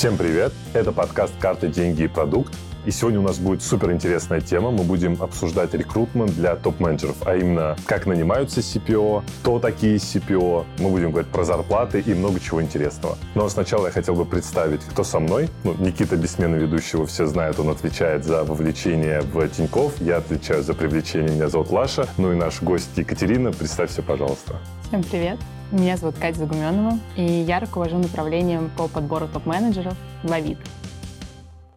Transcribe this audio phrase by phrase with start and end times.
[0.00, 0.54] Всем привет!
[0.72, 2.54] Это подкаст «Карты, деньги и продукт».
[2.86, 4.70] И сегодня у нас будет супер интересная тема.
[4.70, 10.64] Мы будем обсуждать рекрутмент для топ-менеджеров, а именно, как нанимаются CPO, кто такие CPO.
[10.78, 13.18] Мы будем говорить про зарплаты и много чего интересного.
[13.34, 15.50] Но сначала я хотел бы представить, кто со мной.
[15.64, 20.00] Ну, Никита, бессменный ведущий, его все знают, он отвечает за вовлечение в Тиньков.
[20.00, 22.08] Я отвечаю за привлечение, меня зовут Лаша.
[22.16, 24.60] Ну и наш гость Екатерина, представься, пожалуйста.
[24.88, 25.38] Всем привет.
[25.72, 30.62] Меня зовут Катя Загуменова, и я руковожу направлением по подбору топ-менеджеров в Авито.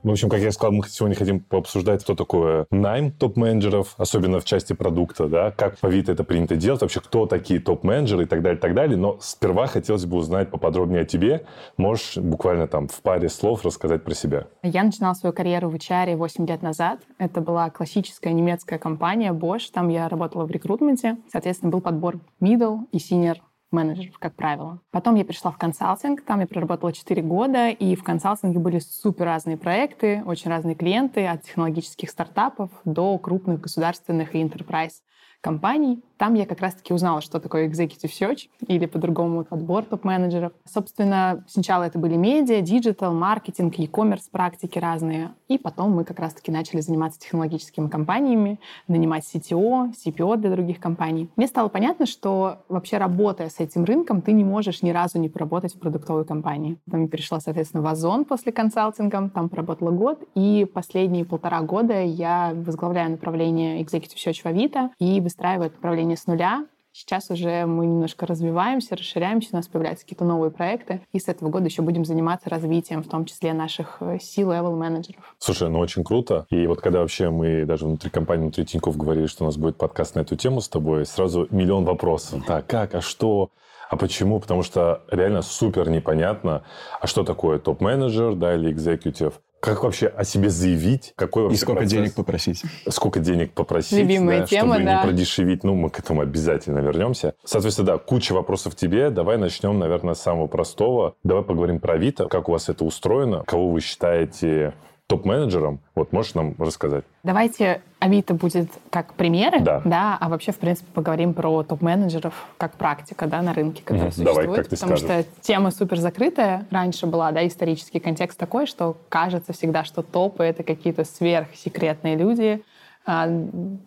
[0.02, 4.45] В общем, как я сказал, мы сегодня хотим пообсуждать, что такое найм топ-менеджеров, особенно в
[4.45, 8.41] части продукта, да, как по Авито это принято делать, вообще кто такие топ-менеджеры и так
[8.41, 8.97] далее, и так далее.
[8.97, 11.45] Но сперва хотелось бы узнать поподробнее о тебе.
[11.77, 14.47] Можешь буквально там в паре слов рассказать про себя?
[14.63, 16.99] Я начинала свою карьеру в HR 8 лет назад.
[17.19, 19.69] Это была классическая немецкая компания Bosch.
[19.71, 21.17] Там я работала в рекрутменте.
[21.31, 23.38] Соответственно, был подбор middle и senior
[23.73, 24.79] менеджеров, как правило.
[24.91, 29.25] Потом я пришла в консалтинг, там я проработала 4 года, и в консалтинге были супер
[29.25, 35.01] разные проекты, очень разные клиенты, от технологических стартапов до крупных государственных и enterprise
[35.41, 36.01] компаний.
[36.23, 40.53] Там я как раз-таки узнала, что такое executive search или по-другому подбор топ-менеджеров.
[40.63, 45.31] Собственно, сначала это были медиа, digital, маркетинг, e-commerce практики разные.
[45.49, 51.29] И потом мы как раз-таки начали заниматься технологическими компаниями, нанимать CTO, CPO для других компаний.
[51.35, 55.27] Мне стало понятно, что вообще работая с этим рынком, ты не можешь ни разу не
[55.27, 56.77] поработать в продуктовой компании.
[56.89, 62.01] Там я перешла, соответственно, в Озон после консалтинга, там поработала год, и последние полтора года
[62.01, 66.67] я возглавляю направление Executive Search в Авито и выстраиваю направление не с нуля.
[66.95, 71.50] Сейчас уже мы немножко развиваемся, расширяемся, у нас появляются какие-то новые проекты, и с этого
[71.50, 75.36] года еще будем заниматься развитием, в том числе наших э, C-level менеджеров.
[75.39, 76.45] Слушай, ну очень круто.
[76.52, 79.75] И вот когда вообще мы даже внутри компании, внутри Тинькофф говорили, что у нас будет
[79.75, 82.45] подкаст на эту тему с тобой, сразу миллион вопросов.
[82.45, 83.50] Так, как, а что?
[83.89, 84.40] А почему?
[84.40, 86.62] Потому что реально супер непонятно,
[87.01, 89.41] а что такое топ-менеджер, да, или экзекутив.
[89.63, 91.13] Как вообще о себе заявить?
[91.16, 91.94] Какой вообще И сколько процесс?
[91.94, 92.63] денег попросить?
[92.90, 94.97] Сколько денег попросить, Любимая да, тема, чтобы да.
[94.97, 95.63] не продешевить.
[95.63, 97.35] Ну, мы к этому обязательно вернемся.
[97.46, 99.09] Соответственно, да, куча вопросов тебе.
[99.09, 101.16] Давай начнем, наверное, с самого простого.
[101.24, 102.28] Давай поговорим про Авито.
[102.28, 103.46] Как у вас это устроено?
[103.47, 104.74] Кого вы считаете
[105.13, 105.79] топ-менеджером?
[105.94, 107.03] Вот можешь нам рассказать?
[107.24, 110.18] Давайте Авито будет как примеры, Да.
[110.19, 114.12] а вообще, в принципе, поговорим про топ-менеджеров как практика да, на рынке, которая.
[114.18, 114.56] Давай, существует.
[114.56, 115.25] как ты потому скажешь.
[115.25, 120.44] что тема супер закрытая раньше была, да, исторический контекст такой, что кажется всегда, что топы—
[120.46, 122.63] это какие-то сверхсекретные люди,
[123.06, 123.28] а,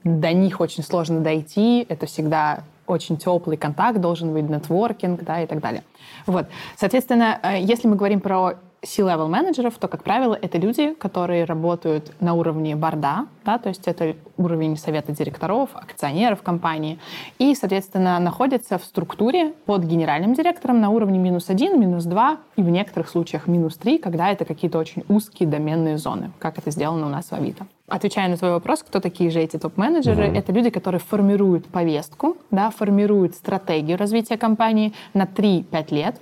[0.05, 5.47] до них очень сложно дойти, это всегда очень теплый контакт, должен быть нетворкинг, да, и
[5.47, 5.83] так далее.
[6.27, 6.47] Вот.
[6.77, 8.55] Соответственно, э, если мы говорим про
[8.85, 13.87] C-level менеджеров, то, как правило, это люди, которые работают на уровне борда, да, то есть
[13.87, 16.99] это уровень совета директоров, акционеров компании,
[17.39, 22.63] и, соответственно, находятся в структуре под генеральным директором на уровне минус один, минус два и
[22.63, 27.07] в некоторых случаях минус три, когда это какие-то очень узкие доменные зоны, как это сделано
[27.07, 27.67] у нас в Авито.
[27.89, 32.71] Отвечая на твой вопрос, кто такие же эти топ-менеджеры, это люди, которые формируют повестку, да,
[32.71, 36.17] формируют стратегию развития компании на 3-5 лет,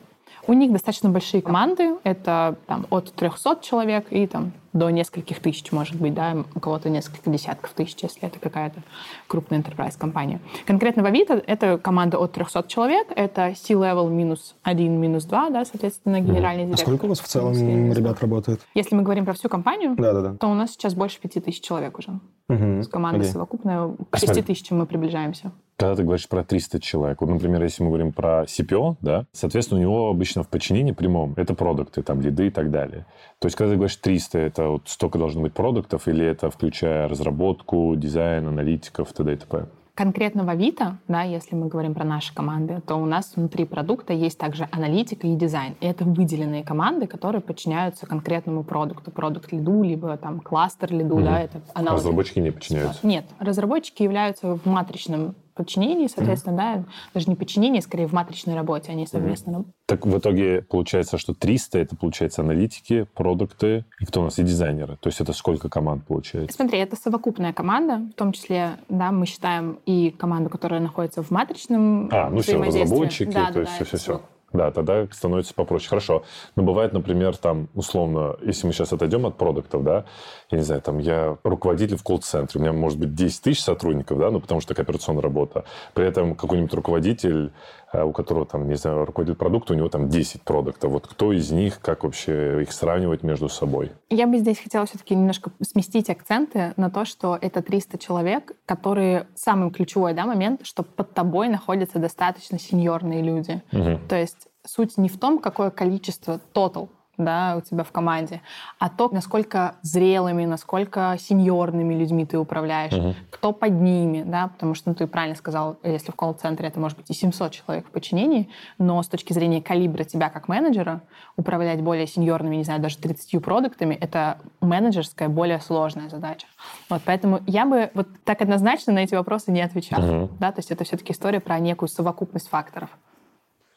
[0.46, 5.72] у них достаточно большие команды, это там, от 300 человек и там, до нескольких тысяч,
[5.72, 8.82] может быть, да, у кого-то несколько десятков тысяч, если это какая-то
[9.28, 10.40] крупная enterprise компания.
[10.66, 15.64] Конкретно в Авито это команда от 300 человек, это C-level минус 1, минус 2, да,
[15.64, 16.86] соответственно, генеральный А директор.
[16.88, 18.60] сколько у вас в целом Минус ребят работает?
[18.74, 20.34] Если мы говорим про всю компанию, Да-да-да.
[20.34, 22.18] то у нас сейчас больше 5 тысяч человек уже.
[22.48, 22.82] Мгм.
[22.82, 23.32] С командой Окей.
[23.32, 24.42] совокупная к А 6 смотри.
[24.42, 25.52] тысячам мы приближаемся.
[25.76, 29.80] Когда ты говоришь про 300 человек, вот, например, если мы говорим про CPO, да, соответственно,
[29.80, 33.06] у него обычно в подчинении прямом это продукты, там, лиды и так далее.
[33.38, 37.08] То есть, когда ты говоришь 300, это вот столько должно быть продуктов, или это включая
[37.08, 39.32] разработку, дизайн, аналитиков, т.д.
[39.34, 39.66] и т.п.?
[39.94, 44.12] Конкретно в Авито, да, если мы говорим про наши команды, то у нас внутри продукта
[44.12, 45.76] есть также аналитика и дизайн.
[45.80, 51.24] И это выделенные команды, которые подчиняются конкретному продукту, продукт-лиду, либо там кластер лиду, Мгм.
[51.26, 52.00] да, это аналог.
[52.00, 53.06] Разработчики не подчиняются.
[53.06, 56.84] Нет, разработчики являются в матричном подчинении, соответственно, да,
[57.14, 59.76] даже не подчинении, скорее в матричной работе они совместно работают.
[59.86, 64.42] Так в итоге получается, что 300 это, получается, аналитики, продукты, и кто у нас, и
[64.42, 64.96] дизайнеры.
[65.00, 66.54] То есть это сколько команд получается?
[66.56, 71.30] Смотри, это совокупная команда, в том числе, да, мы считаем и команду, которая находится в
[71.30, 74.22] матричном А, ну все, разработчики, Да, то да, есть все-все-все.
[74.54, 75.88] Да, тогда становится попроще.
[75.88, 76.22] Хорошо.
[76.54, 80.04] Но бывает, например, там, условно, если мы сейчас отойдем от продуктов, да,
[80.50, 84.16] я не знаю, там, я руководитель в колл-центре, у меня может быть 10 тысяч сотрудников,
[84.16, 85.64] да, ну, потому что такая операционная работа.
[85.92, 87.52] При этом какой-нибудь руководитель,
[88.02, 90.90] у которого, там, не знаю, руководитель продукта, у него там 10 продуктов.
[90.90, 93.92] Вот кто из них, как вообще их сравнивать между собой?
[94.10, 99.26] Я бы здесь хотела все-таки немножко сместить акценты на то, что это 300 человек, которые
[99.34, 103.62] самый ключевой да, момент, что под тобой находятся достаточно сеньорные люди.
[103.72, 104.00] Мгм.
[104.08, 108.40] То есть суть не в том, какое количество total да, у тебя в команде,
[108.78, 113.14] а то, насколько зрелыми, насколько сеньорными людьми ты управляешь, угу.
[113.30, 116.98] кто под ними, да, потому что, ну, ты правильно сказал, если в колл-центре это может
[116.98, 121.02] быть и 700 человек в подчинении, но с точки зрения калибра тебя как менеджера,
[121.36, 126.46] управлять более сеньорными, не знаю, даже 30 продуктами, это менеджерская, более сложная задача.
[126.88, 130.30] Вот, поэтому я бы вот так однозначно на эти вопросы не отвечала, угу.
[130.38, 132.90] да, то есть это все-таки история про некую совокупность факторов.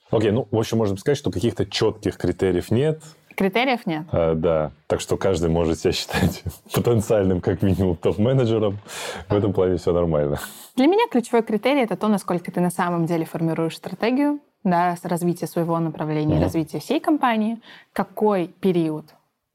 [0.09, 3.01] Окей, okay, ну, в общем, можно сказать, что каких-то четких критериев нет,
[3.37, 4.05] Критериев нет?
[4.11, 4.71] А, да.
[4.87, 6.43] Так что каждый может себя считать
[6.73, 8.79] потенциальным, как минимум, топ-менеджером.
[9.29, 10.39] В этом плане все нормально.
[10.75, 15.45] Для меня ключевой критерий— это то, насколько ты на самом деле формируешь стратегию да, развития
[15.45, 16.41] своего направления, mm-hmm.
[16.41, 17.61] развития всей компании,
[17.93, 19.05] какой период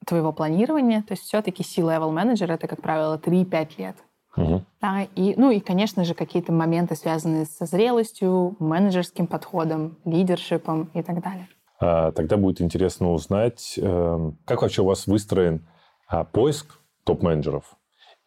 [0.06, 1.02] твоего планирования.
[1.02, 3.96] То есть все-таки C-level менеджер— это, как правило, 3-5 лет.
[4.36, 4.62] Угу.
[4.80, 11.02] Да, и, ну и, конечно же, какие-то моменты, связанные со зрелостью, менеджерским подходом, лидершипом и
[11.02, 11.48] так далее.
[11.82, 15.66] А, тогда будет интересно узнать, эм, как вообще у вас выстроен
[16.06, 17.76] а, поиск топ-менеджеров.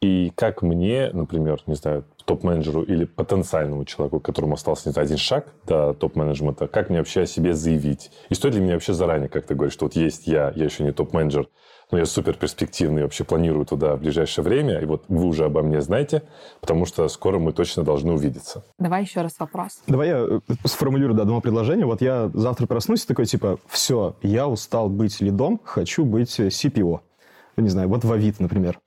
[0.02, 5.18] И как мне, например, не знаю, топ-менеджеру или потенциальному человеку, которому остался, не знаю, один
[5.18, 8.12] шаг до топ-менеджмента, как мне вообще о себе заявить?
[8.30, 10.84] И стоит ли мне вообще заранее, как ты говоришь, что вот есть я, я еще
[10.84, 11.48] не топ-менеджер,
[11.96, 15.62] но я супер перспективный, вообще планирую туда в ближайшее время, и вот вы уже обо
[15.62, 16.24] мне знаете,
[16.60, 18.66] потому что скоро мы точно должны увидеться.
[18.78, 19.80] Давай еще раз вопрос.
[19.88, 21.86] Давай я э, сформулирую одно предложение.
[21.86, 27.00] Вот я завтра проснусь такой, типа, все, я устал быть лидом, хочу быть CPO.
[27.56, 28.78] Не знаю, вот в Авито, например.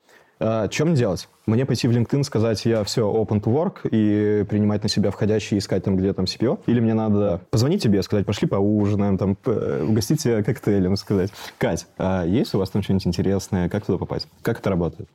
[0.41, 1.29] А, чем делать?
[1.47, 5.59] Мне пойти в LinkedIn, сказать, я все, open to work, и принимать на себя входящие,
[5.59, 6.61] искать там, где там CPO?
[6.67, 12.25] Или мне надо позвонить тебе, сказать, пошли поужинаем, там, угостить тебя коктейлем, сказать, Кать, а
[12.25, 14.29] есть у вас там что-нибудь интересное, как туда попасть?
[14.43, 15.09] Как это работает?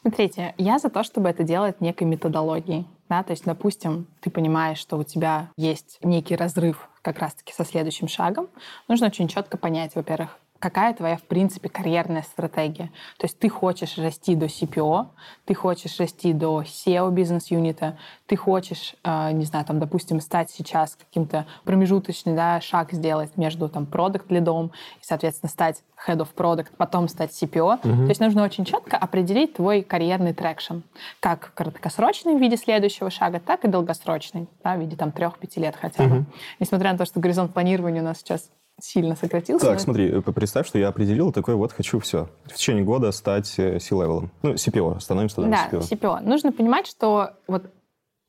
[0.00, 2.86] Смотрите, я за то, чтобы это делать некой методологией.
[3.08, 3.22] Да?
[3.22, 8.08] То есть, допустим, ты понимаешь, что у тебя есть некий разрыв как раз-таки со следующим
[8.08, 8.48] шагом.
[8.88, 12.90] Нужно очень четко понять, во-первых, какая твоя, в принципе, карьерная стратегия.
[13.18, 15.06] То есть ты хочешь расти до CPO,
[15.46, 17.96] ты хочешь расти до CEO бизнес-юнита,
[18.26, 23.68] ты хочешь, э, не знаю, там, допустим, стать сейчас каким-то промежуточный да, шаг сделать между
[23.68, 27.78] там product lead ом и, соответственно, стать head of product, потом стать CPO.
[27.78, 28.02] Угу.
[28.04, 30.80] То есть нужно очень четко определить твой карьерный traction,
[31.20, 35.74] как краткосрочный в виде следующего шага, так и долгосрочный, да, в виде там трех-пяти лет
[35.74, 36.16] хотя бы.
[36.18, 36.26] Угу.
[36.60, 38.50] Несмотря на то, что горизонт планирования у нас сейчас
[38.84, 39.66] сильно сократился.
[39.66, 42.28] Так, смотри, э, представь, что я определил такой вот хочу все.
[42.44, 44.30] В течение года стать C-level ом.
[44.42, 45.90] Э, ну, CPO, становимся тогда да, CPO.
[45.90, 46.20] CPO.
[46.20, 47.70] Нужно понимать, что вот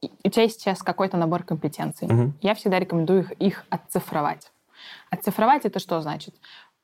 [0.01, 2.07] у тебя есть сейчас какой-то набор компетенций.
[2.07, 2.33] Угу.
[2.41, 4.51] Я всегда рекомендую их, их отцифровать.
[5.09, 6.35] Отцифровать это что значит?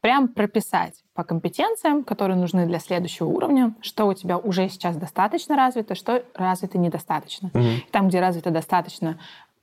[0.02, 5.56] Прям прописать по компетенциям, которые нужны для следующего уровня, что у тебя уже сейчас достаточно
[5.56, 7.50] развито, что развито недостаточно.
[7.54, 7.64] Угу.
[7.92, 9.20] Там, где развито достаточно,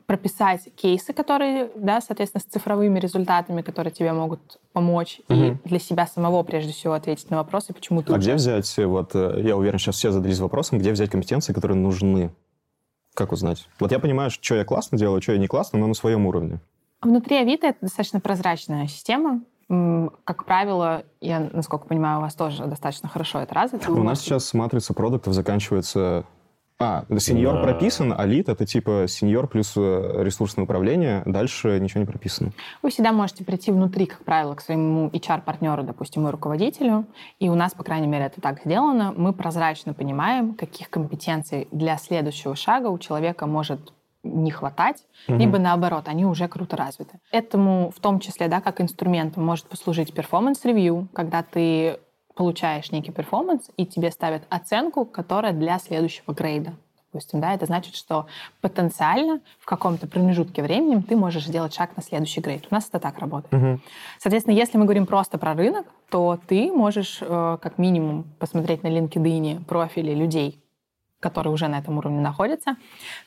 [0.06, 5.38] прописать кейсы, которые, да, соответственно, с цифровыми результатами, которые тебе могут помочь угу.
[5.38, 8.12] и для себя самого, прежде всего, ответить на вопросы, почему ты...
[8.12, 11.78] А где взять, вот, э, я уверен, сейчас все задались вопросом, где взять компетенции, которые
[11.78, 12.34] нужны?
[13.14, 13.68] Как узнать?
[13.78, 16.60] Вот я понимаю, что я классно делаю, что я не классно, но на своем уровне.
[17.00, 19.42] Внутри Авито это достаточно прозрачная система.
[20.24, 23.92] Как правило, я, насколько понимаю, у вас тоже достаточно хорошо это развито.
[23.92, 26.24] У нас сейчас матрица продуктов заканчивается
[26.80, 27.62] а, сеньор да.
[27.62, 32.52] прописан, а лид это типа сеньор плюс э, ресурсное управление, дальше ничего не прописано.
[32.82, 37.06] Вы всегда можете прийти внутри, как правило, к своему HR-партнеру, допустим, и руководителю,
[37.38, 39.14] и у нас, по крайней мере, это так сделано.
[39.16, 43.92] Мы прозрачно понимаем, каких компетенций для следующего шага у человека может
[44.24, 45.36] не хватать, угу.
[45.36, 47.20] либо наоборот, они уже круто развиты.
[47.30, 51.98] Этому в том числе, да, как инструментом может послужить performance review, когда ты
[52.34, 56.74] получаешь некий перформанс, и тебе ставят оценку, которая для следующего грейда.
[57.12, 58.26] Допустим, да, это значит, что
[58.60, 62.66] потенциально в каком-то промежутке времени ты можешь сделать шаг на следующий грейд.
[62.72, 63.54] У нас это так работает.
[63.54, 63.80] Угу.
[64.18, 68.88] Соответственно, если мы говорим просто про рынок, то ты можешь э, как минимум посмотреть на
[68.88, 70.60] LinkedIn профили людей,
[71.20, 72.76] которые уже на этом уровне находятся.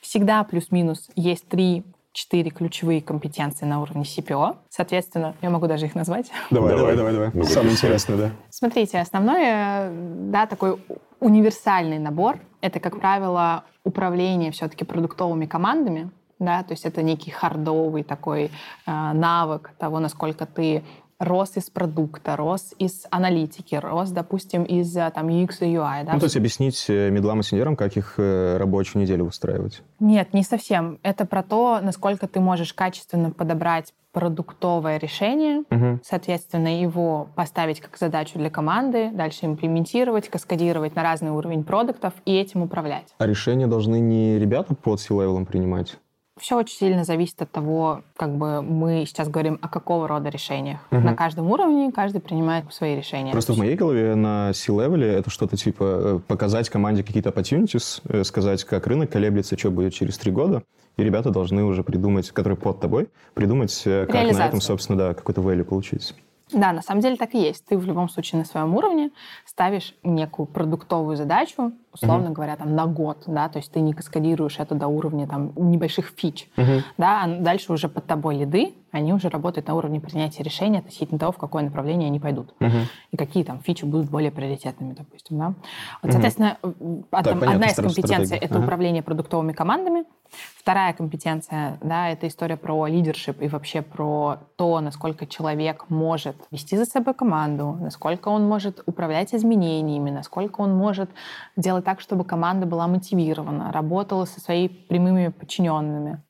[0.01, 1.85] Всегда плюс-минус есть три
[2.17, 4.55] четыре ключевые компетенции на уровне CPO.
[4.69, 6.31] Соответственно, я могу даже их назвать.
[6.49, 7.29] Давай, давай, давай, давай.
[7.31, 7.47] давай.
[7.47, 8.31] Самое интересное, да.
[8.49, 10.81] Смотрите, основной, да, такой
[11.19, 16.09] универсальный набор— это, как правило, управление все-таки продуктовыми командами,
[16.39, 18.49] да, то есть это некий хардовый такой э,
[18.87, 20.83] навык того, насколько ты
[21.19, 26.05] рос из продукта, рос из аналитики, рос, допустим, из э, там, UX и UI.
[26.05, 26.13] Да?
[26.13, 29.81] Ну, то есть объяснить э, медлам и сеньорам, как их э, рабочую неделю устраивать?
[29.99, 30.99] Нет, не совсем.
[31.03, 35.99] Это про то, насколько ты можешь качественно подобрать продуктовое решение, угу.
[36.03, 42.35] соответственно, его поставить как задачу для команды, дальше имплементировать, каскадировать на разный уровень продуктов и
[42.35, 43.13] этим управлять.
[43.19, 45.97] А решения должны не ребята под C-level ом принимать?
[46.39, 50.79] Все очень сильно зависит от того, как бы мы сейчас говорим о какого рода решениях.
[50.91, 51.01] Угу.
[51.01, 53.31] На каждом уровне каждый принимает свои решения.
[53.31, 58.01] Просто в моей голове на C-level е это что-то типа э, показать команде какие-то opportunities,
[58.09, 60.63] э, сказать, как рынок колеблется, что будет через три года,
[60.97, 65.13] и ребята должны уже придумать, которые под тобой, придумать, э, как на этом, собственно, да,
[65.13, 66.13] какой-то value получить.
[66.51, 67.65] Да, на самом деле так и есть.
[67.65, 69.11] Ты в любом случае на своем уровне
[69.45, 72.33] ставишь некую продуктовую задачу, условно mm-hmm.
[72.33, 76.13] говоря, там на год, да, то есть ты не каскадируешь это до уровня там небольших
[76.15, 76.81] фич, mm-hmm.
[76.97, 81.19] да, а дальше уже под тобой лиды, они уже работают на уровне принятия решения относительно
[81.19, 82.83] того, в какое направление они пойдут mm-hmm.
[83.11, 85.53] и какие там фичи будут более приоритетными, допустим, да.
[86.01, 87.05] Вот, соответственно, mm-hmm.
[87.09, 88.63] так, одна понятно, из компетенций это ага.
[88.63, 95.25] управление продуктовыми командами, Вторая компетенция, да, это история про лидершип и вообще про то, насколько
[95.25, 101.09] человек может вести за собой команду, насколько он может управлять изменениями, насколько он может
[101.55, 106.21] делать так, чтобы команда была мотивирована, работала со своими прямыми подчиненными.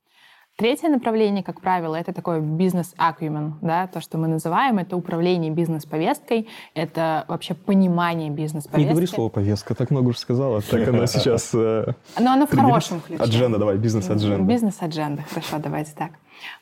[0.57, 6.47] Третье направление, как правило, это такое бизнес-аквимен, да, то, что мы называем, это управление бизнес-повесткой,
[6.73, 8.87] это вообще понимание бизнес-повестки.
[8.87, 11.51] Не говори слово повестка, так много уже сказала, так она сейчас...
[11.53, 13.21] Э, Но она в хорошем ключе.
[13.21, 14.51] Адженда, давай, бизнес-адженда.
[14.51, 16.13] Бизнес-адженда, хорошо, давайте так.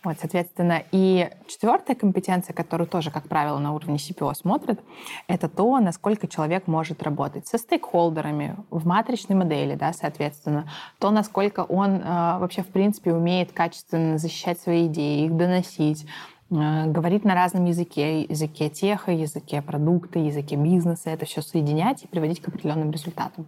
[0.03, 4.79] Вот, соответственно, и четвертая компетенция, которую тоже, как правило, на уровне CPO смотрят,
[5.27, 11.61] это то, насколько человек может работать со стейкхолдерами в матричной модели, да, соответственно, то, насколько
[11.61, 12.03] он э,
[12.39, 16.05] вообще, в принципе, умеет качественно защищать свои идеи, их доносить,
[16.51, 22.07] э, говорить на разном языке, языке теха, языке продукта, языке бизнеса, это все соединять и
[22.07, 23.47] приводить к определенным результатам.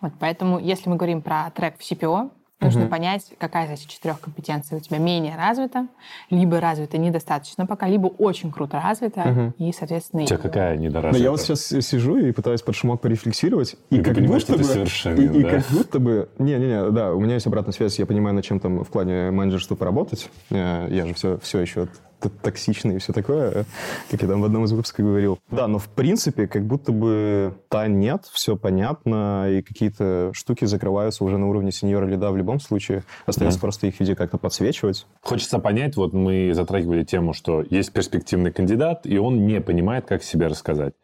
[0.00, 2.30] Вот, поэтому, если мы говорим про трек в CPO,
[2.60, 2.90] Нужно угу.
[2.90, 5.88] понять, какая из этих четырех компетенций у тебя менее развита,
[6.30, 9.64] либо развита недостаточно пока, либо очень круто развита, угу.
[9.64, 10.22] и, соответственно...
[10.22, 11.18] У тебя какая недоразвита?
[11.18, 14.62] Но я вот сейчас сижу и пытаюсь под шумок порефлексировать, и, и как будто бы...
[14.62, 15.38] И, да?
[15.38, 16.28] и как будто бы...
[16.38, 19.74] Не-не-не, да, у меня есть обратная связь, я понимаю, над чем там в плане менеджерства
[19.74, 20.30] поработать.
[20.50, 21.88] Я, я же все, все еще
[22.28, 23.64] токсичный и все такое,
[24.10, 25.38] как я там в одном из выпусков говорил.
[25.50, 31.24] Да, но в принципе как будто бы та нет, все понятно, и какие-то штуки закрываются
[31.24, 33.04] уже на уровне сеньора лида в любом случае.
[33.26, 33.62] Остается mm.
[33.62, 35.06] просто их виде как-то подсвечивать.
[35.22, 40.22] Хочется понять, вот мы затрагивали тему, что есть перспективный кандидат, и он не понимает, как
[40.22, 40.94] себя рассказать.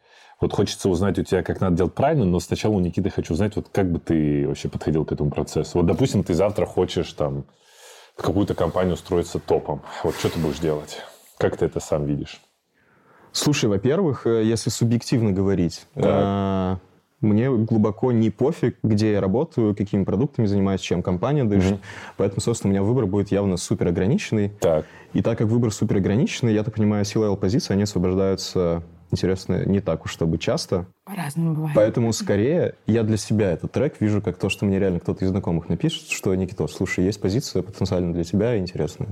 [0.41, 3.55] Вот хочется узнать у тебя, как надо делать правильно, но сначала у Никиты хочу узнать,
[3.55, 5.77] вот как бы ты вообще подходил к этому процессу.
[5.77, 7.45] Вот, допустим, ты завтра хочешь там
[8.17, 9.83] в какую-то компанию устроиться топом.
[10.03, 10.97] Вот что ты будешь делать?
[11.41, 12.41] Как ты это сам видишь?
[13.31, 16.75] Слушай, во-первых, э, если субъективно говорить, э,
[17.21, 21.73] мне глубоко не пофиг, где я работаю, какими продуктами занимаюсь, чем компания дышит.
[21.73, 21.79] Угу.
[22.17, 24.49] Поэтому, собственно, у меня выбор будет явно супер ограниченный.
[24.59, 24.85] Так.
[25.13, 29.81] И так как выбор супер ограниченный, я так понимаю, c позиции, они освобождаются, интересно, не
[29.81, 30.87] так уж чтобы часто.
[31.05, 31.75] По-разному бывает.
[31.75, 35.29] Поэтому скорее я для себя этот трек вижу как то, что мне реально кто-то из
[35.29, 39.09] знакомых напишет, что, Никита, слушай, есть позиция потенциально для тебя интересная.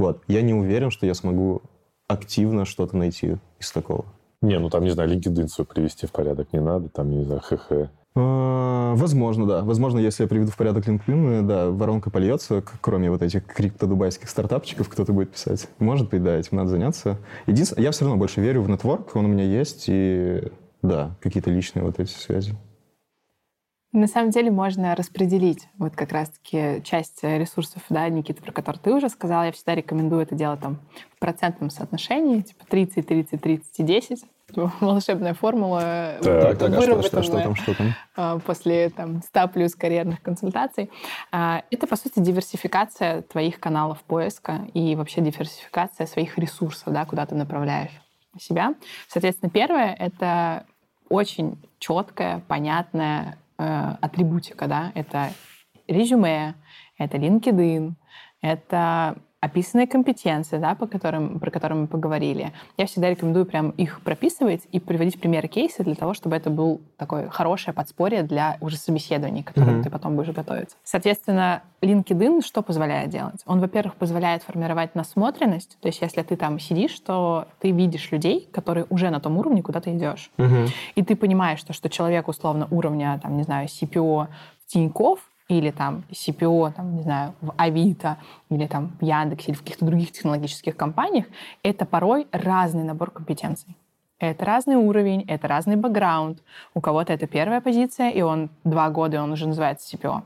[0.00, 0.22] Вот.
[0.28, 1.60] Я не уверен, что я смогу
[2.08, 4.06] активно что-то найти из такого.
[4.40, 7.42] Не, ну там, не знаю, LinkedIn свой привести в порядок не надо, там, не знаю,
[7.42, 7.70] хх.
[8.16, 9.62] А, возможно, да.
[9.62, 14.88] Возможно, если я приведу в порядок LinkedIn, да, воронка польется, кроме вот этих крипто-дубайских стартапчиков,
[14.88, 15.68] кто-то будет писать.
[15.78, 17.18] Может быть, да, этим надо заняться.
[17.46, 21.50] Единственное, я все равно больше верю в нетворк, он у меня есть, и да, какие-то
[21.50, 22.56] личные вот эти связи.
[23.92, 28.94] На самом деле можно распределить вот как раз-таки часть ресурсов, да, Никита, про который ты
[28.94, 29.44] уже сказала.
[29.44, 30.78] Я всегда рекомендую это делать там
[31.16, 34.24] в процентном соотношении, типа 30, 30, 30 и 10.
[34.80, 37.94] Волшебная формула, так, так, а что, что, что там, что там?
[38.16, 40.90] А, после там, 100 плюс карьерных консультаций.
[41.32, 47.26] А, это, по сути, диверсификация твоих каналов поиска и вообще диверсификация своих ресурсов, да, куда
[47.26, 47.90] ты направляешь
[48.38, 48.74] себя.
[49.08, 50.64] Соответственно, первое— это
[51.08, 55.30] очень четкая, понятная э, атрибутика, да, это
[55.86, 56.54] резюме,
[56.98, 57.94] это LinkedIn,
[58.40, 64.02] это описанные компетенции, да, по которым, про которые мы поговорили, я всегда рекомендую прям их
[64.02, 68.76] прописывать и приводить примеры кейсы для того, чтобы это был такое хорошее подспорье для уже
[68.76, 69.84] собеседований, к которым mm-hmm.
[69.84, 70.76] ты потом будешь готовиться.
[70.84, 73.40] Соответственно, LinkedIn что позволяет делать?
[73.46, 78.46] Он, во-первых, позволяет формировать насмотренность, то есть если ты там сидишь, то ты видишь людей,
[78.52, 80.30] которые уже на том уровне, куда ты идешь.
[80.36, 80.68] Mm-hmm.
[80.96, 84.28] И ты понимаешь, что, что человек условно уровня, там, не знаю, CPO
[84.66, 88.16] Тиньков, или там CPO, там, не знаю, в Авито,
[88.50, 91.26] или там в Яндексе, или в каких-то других технологических компаниях,
[91.62, 93.76] это порой разный набор компетенций.
[94.20, 96.38] Это разный уровень, это разный бэкграунд.
[96.74, 100.22] У кого-то это первая позиция, и он два года, и он уже называется CPO.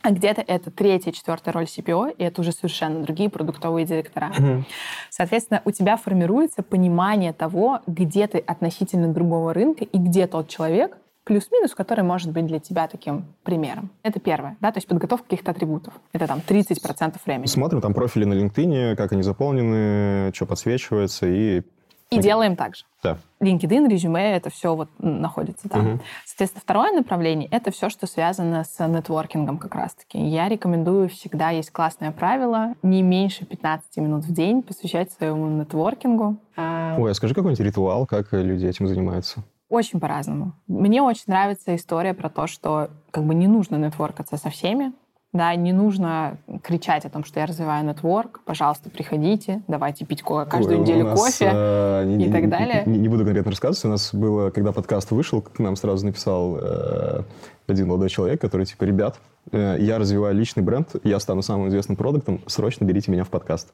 [0.00, 4.32] А где-то это третья, четвертая роль CPO, и это уже совершенно другие продуктовые директора.
[4.36, 4.64] Mm-hmm.
[5.10, 10.96] Соответственно, у тебя формируется понимание того, где ты относительно другого рынка и где тот человек,
[11.24, 13.90] плюс-минус, который может быть для тебя таким примером.
[14.02, 15.94] Это первое, да, то есть подготовка каких-то атрибутов.
[16.12, 17.46] Это там 30% времени.
[17.46, 21.62] Смотрим там профили на LinkedIn, как они заполнены, что подсвечивается, и
[22.10, 22.84] и делаем так же.
[23.02, 23.18] Да.
[23.40, 25.94] LinkedIn, резюме, это все вот находится там.
[25.94, 26.00] Угу.
[26.24, 30.18] Соответственно, второе направление— это все, что связано с нетворкингом как раз-таки.
[30.18, 36.36] Я рекомендую всегда, есть классное правило, не меньше 15 минут в день посвящать своему нетворкингу.
[36.56, 39.42] Ой, а скажи какой-нибудь ритуал, как люди этим занимаются?
[39.74, 40.52] Очень по-разному.
[40.68, 44.92] Мне очень нравится история про то, что как бы не нужно нетворкаться со всеми,
[45.32, 50.76] да, не нужно кричать о том, что я развиваю нетворк, пожалуйста, приходите, давайте пить каждую
[50.76, 52.84] Ой, неделю нас, кофе э, и не, так далее.
[52.86, 53.84] Не, не буду конкретно рассказывать.
[53.84, 57.22] У нас было, когда подкаст вышел, к нам сразу написал э,
[57.66, 59.18] один молодой человек, который типа, ребят,
[59.50, 63.72] э, я развиваю личный бренд, я стану самым известным продуктом, срочно берите меня в подкаст.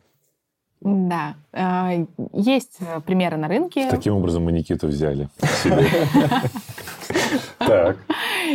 [0.82, 3.90] Да, э, есть э, примеры на рынке.
[3.90, 5.28] Таким образом мы Никиту взяли.
[7.58, 7.98] Так.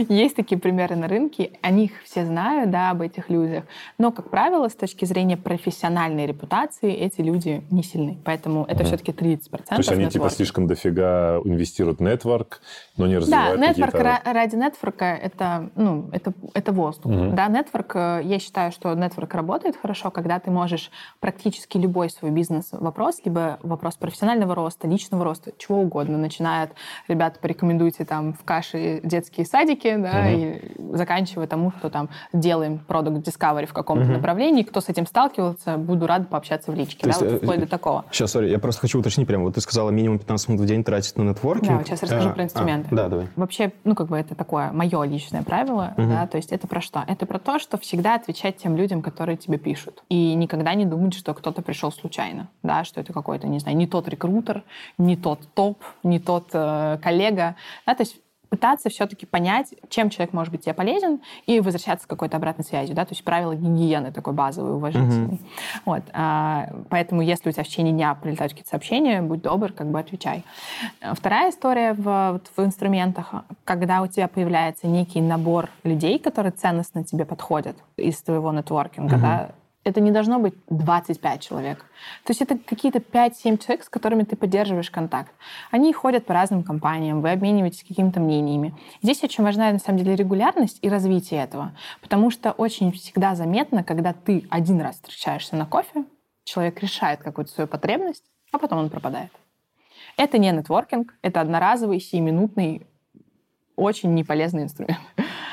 [0.10, 3.64] Есть такие примеры на рынке, о них все знают, да, об этих людях.
[3.98, 8.18] Но, как правило, с точки зрения профессиональной репутации, эти люди не сильны.
[8.26, 9.66] Поэтому это все-таки 30%.
[9.68, 12.62] То есть они типа слишком дофига инвестируют в нетворк,
[12.98, 17.12] но не развивают Да, нетворк ради нетворка это, ну, это, это воздух.
[17.34, 22.32] Да, нетворк, э, я считаю, что нетворк работает хорошо, когда ты можешь практически любой свой
[22.32, 26.72] бизнес-вопрос, либо вопрос профессионального роста, личного роста, чего угодно, начиная от,
[27.08, 30.30] ребята, порекомендуйте там в каше детские садики, да, угу.
[30.30, 30.62] и
[30.94, 34.14] заканчивая тому, что там делаем продукт Discovery в каком-то угу.
[34.14, 37.60] направлении, кто с этим сталкивался, буду рад пообщаться в личке, То да, есть, вот вплоть
[37.60, 38.06] до такого.
[38.12, 40.84] Сейчас, сори, я просто хочу уточнить прямо, вот ты сказала минимум 15 минут в день
[40.84, 41.68] тратить на нетворкинг.
[41.68, 42.90] Да, вот сейчас расскажу а, про инструменты.
[42.92, 43.28] А, да, давай.
[43.36, 46.08] Вообще, ну, как бы это такое мое личное правило, угу.
[46.10, 47.04] да, то есть это про что?
[47.08, 51.14] Это про то, что всегда отвечать тем людям, которые тебе пишут, и никогда не думать,
[51.14, 54.64] что кто-то пришел случайно, да, что это какой-то, не знаю, не тот рекрутер,
[54.98, 57.56] не тот топ, не тот э, коллега,
[57.86, 58.18] да, то есть
[58.50, 62.96] пытаться все-таки понять, чем человек может быть тебе полезен, и возвращаться к какой-то обратной связью,
[62.96, 65.36] да, то есть правила гигиены такой базовый, уважительный.
[65.36, 65.82] Mm-hmm.
[65.86, 69.88] Вот, а, поэтому если у тебя в течение дня прилетают какие-то сообщения, будь добр, как
[69.88, 70.44] бы отвечай.
[71.14, 77.04] Вторая история в, вот, в инструментах, когда у тебя появляется некий набор людей, которые ценностно
[77.04, 79.22] тебе подходят из твоего нетворкинга, mm-hmm.
[79.22, 79.50] да,
[79.86, 81.78] это не должно быть 25 человек.
[82.24, 85.32] То есть это какие-то 5-7 человек, с которыми ты поддерживаешь контакт.
[85.70, 88.74] Они ходят по разным компаниям, вы обмениваетесь какими-то мнениями.
[89.04, 91.72] Здесь очень важна, на самом деле, регулярность и развитие этого.
[92.02, 96.06] Потому что очень всегда заметно, когда ты один раз встречаешься на кофе,
[96.44, 99.32] человек решает какую-то свою потребность, а потом он пропадает.
[100.18, 102.88] Это не нетворкинг, это одноразовый, сиюминутный,
[103.76, 105.00] очень неполезный инструмент.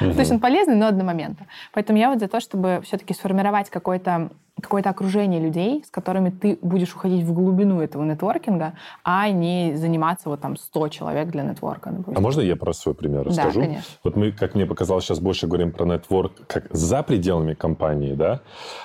[0.01, 0.13] Угу.
[0.13, 1.47] То есть он полезный, но одномоментно.
[1.73, 6.59] Поэтому я вот за то, чтобы все-таки сформировать какое-то какое-то окружение людей, с которыми ты
[6.63, 11.91] будешь уходить в глубину этого нетворкинга, а не заниматься вот там 100 человек для нетворка.
[11.91, 12.15] Допустим.
[12.17, 13.61] А можно я про свой пример расскажу?
[13.61, 13.85] Да, конечно.
[14.05, 18.41] Вот мы, как мне показалось, сейчас больше говорим про нетворк как за пределами компании, да?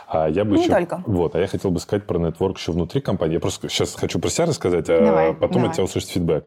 [0.08, 0.74] А я бы не еще...
[0.74, 1.04] только.
[1.06, 3.36] Вот, а я хотел бы сказать про нетворк еще внутри компании.
[3.36, 5.70] Я просто сейчас хочу про себя рассказать, а давай, потом давай.
[5.70, 6.46] от тебя услышать фидбэк.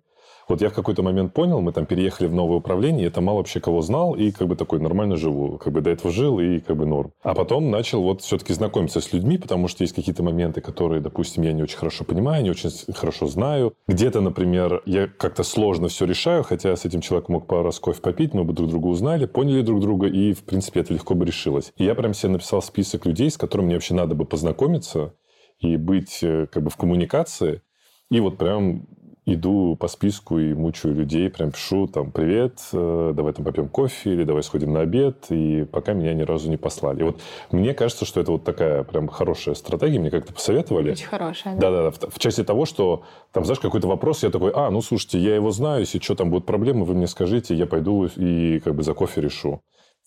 [0.51, 3.37] Вот я в какой-то момент понял, мы там переехали в новое управление, я там мало
[3.37, 5.59] вообще кого знал, и как бы такой нормально живу.
[5.59, 7.13] Как бы до этого жил, и как бы норм.
[7.23, 11.45] А потом начал вот все-таки знакомиться с людьми, потому что есть какие-то моменты, которые, допустим,
[11.45, 13.75] я не очень хорошо понимаю, не очень хорошо знаю.
[13.87, 18.01] Где-то, например, я как-то сложно все решаю, хотя с этим человеком мог пару раз кофе
[18.03, 21.27] попить, мы бы друг друга узнали, поняли друг друга, и, в принципе, это легко бы
[21.27, 21.73] решилось.
[21.77, 25.15] И я прям себе написал список людей, с которыми мне вообще надо бы познакомиться
[25.61, 27.63] и быть э, как бы в коммуникации.
[28.11, 28.89] И вот прям
[29.26, 34.12] иду по списку и мучаю людей, прям пишу там «Привет, э, давай там попьем кофе»
[34.12, 37.00] или «Давай сходим на обед», и пока меня ни разу не послали.
[37.00, 40.92] И вот мне кажется, что это вот такая прям хорошая стратегия, мне как-то посоветовали.
[40.92, 41.70] Очень хорошая, да.
[41.70, 43.02] Да-да-да, в, в части того, что
[43.33, 46.30] там, знаешь, какой-то вопрос, я такой, а, ну, слушайте, я его знаю, если что там
[46.30, 49.61] будут проблемы, вы мне скажите, я пойду и как бы за кофе решу.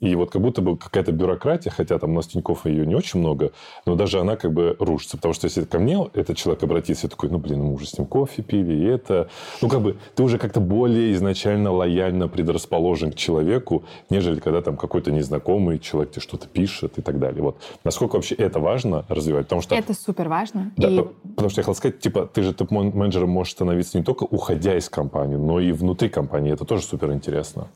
[0.03, 3.21] И вот как будто бы какая-то бюрократия, хотя там у нас Тинькофф ее не очень
[3.21, 3.53] много,
[3.85, 5.15] но даже она как бы рушится.
[5.15, 7.97] Потому что если ко мне этот человек обратится, я такой, ну, блин, мы уже с
[7.97, 9.29] ним кофе пили, и это...
[9.61, 14.75] Ну, как бы ты уже как-то более изначально лояльно предрасположен к человеку, нежели когда там
[14.75, 17.41] какой-то незнакомый человек тебе что-то пишет и так далее.
[17.41, 17.61] Вот.
[17.85, 19.45] Насколько вообще это важно развивать?
[19.45, 19.73] Потому что...
[19.73, 20.73] Это супер важно.
[20.75, 21.01] Да, и...
[21.29, 24.89] потому что я хотел сказать, типа, ты же топ-менеджером можешь становиться не только уходя из
[24.89, 26.51] компании, но и внутри компании.
[26.51, 27.67] Это тоже супер интересно.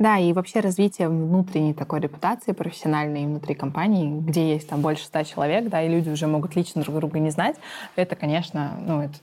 [0.00, 5.04] Да, и вообще развитие внутренней внутренней такой репутации профессиональной внутри компании, где есть там больше
[5.04, 7.56] ста человек, да, и люди уже могут лично друг друга не знать,
[7.94, 9.14] это, конечно, ну, это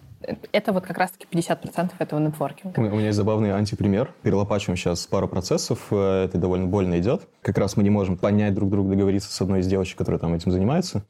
[0.52, 2.80] это вот как раз-таки 50% этого нетворкинга.
[2.80, 4.14] У меня есть забавный антипример.
[4.22, 5.88] Перелопачиваем сейчас пару процессов.
[5.92, 7.28] Э, это довольно больно идет.
[7.42, 10.34] Как раз мы не можем понять друг друга, договориться с одной из девочек, которая там
[10.34, 11.04] этим занимается.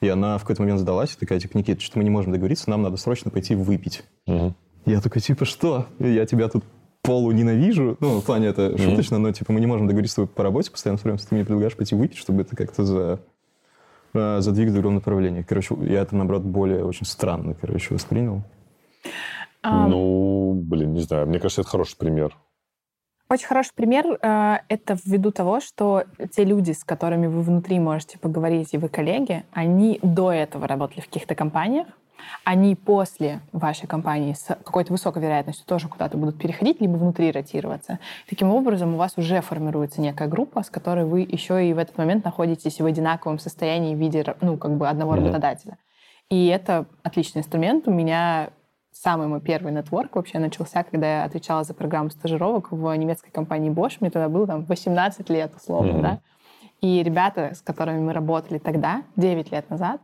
[0.00, 2.82] И она в какой-то момент сдалась, такая, типа, Никита, что мы не можем договориться, нам
[2.82, 4.04] надо срочно пойти выпить.
[4.26, 4.54] Угу.
[4.86, 5.86] Я такой, типа, что?
[5.98, 6.64] Я тебя тут
[7.08, 7.96] полу ненавижу.
[8.00, 10.70] Ну, в плане это шуточно, но типа мы не можем договориться с тобой по работе
[10.70, 13.20] постоянно, все ты мне предлагаешь пойти выпить, чтобы это как-то за
[14.12, 15.42] э, задвигать в другом направлении.
[15.42, 18.42] Короче, я это, наоборот, более очень странно, короче, воспринял.
[19.64, 21.26] Ну, блин, не знаю.
[21.26, 22.36] Мне кажется, это хороший пример.
[23.30, 28.18] Очень хороший пример э, это ввиду того, что те люди, с которыми вы внутри можете
[28.18, 31.88] поговорить, и вы коллеги, они до этого работали в каких-то компаниях,
[32.44, 37.98] они после вашей компании с какой-то высокой вероятностью тоже куда-то будут переходить, либо внутри ротироваться.
[38.28, 41.98] Таким образом, у вас уже формируется некая группа, с которой вы еще и в этот
[41.98, 45.24] момент находитесь в одинаковом состоянии в виде ну, как бы одного mm-hmm.
[45.24, 45.78] работодателя.
[46.30, 47.88] И это отличный инструмент.
[47.88, 48.50] У меня
[48.92, 53.70] самый мой первый нетворк вообще начался, когда я отвечала за программу стажировок в немецкой компании
[53.70, 53.96] Bosch.
[54.00, 56.02] Мне тогда было там 18 лет, условно, mm-hmm.
[56.02, 56.20] да.
[56.80, 60.00] И ребята, с которыми мы работали тогда, 9 лет назад,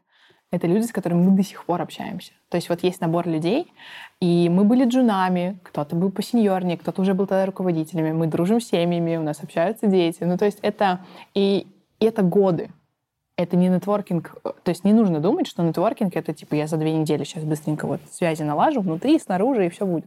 [0.54, 2.32] это люди, с которыми мы до сих пор общаемся.
[2.48, 3.72] То есть вот есть набор людей,
[4.20, 8.68] и мы были джунами, кто-то был посеньорнее, кто-то уже был тогда руководителями, мы дружим с
[8.68, 10.22] семьями, у нас общаются дети.
[10.22, 11.00] Ну, то есть это...
[11.34, 11.66] И,
[11.98, 12.70] и это годы.
[13.36, 14.36] Это не нетворкинг.
[14.42, 17.88] То есть не нужно думать, что нетворкинг— это типа я за две недели сейчас быстренько
[17.88, 20.06] вот связи налажу внутри, снаружи, и все будет.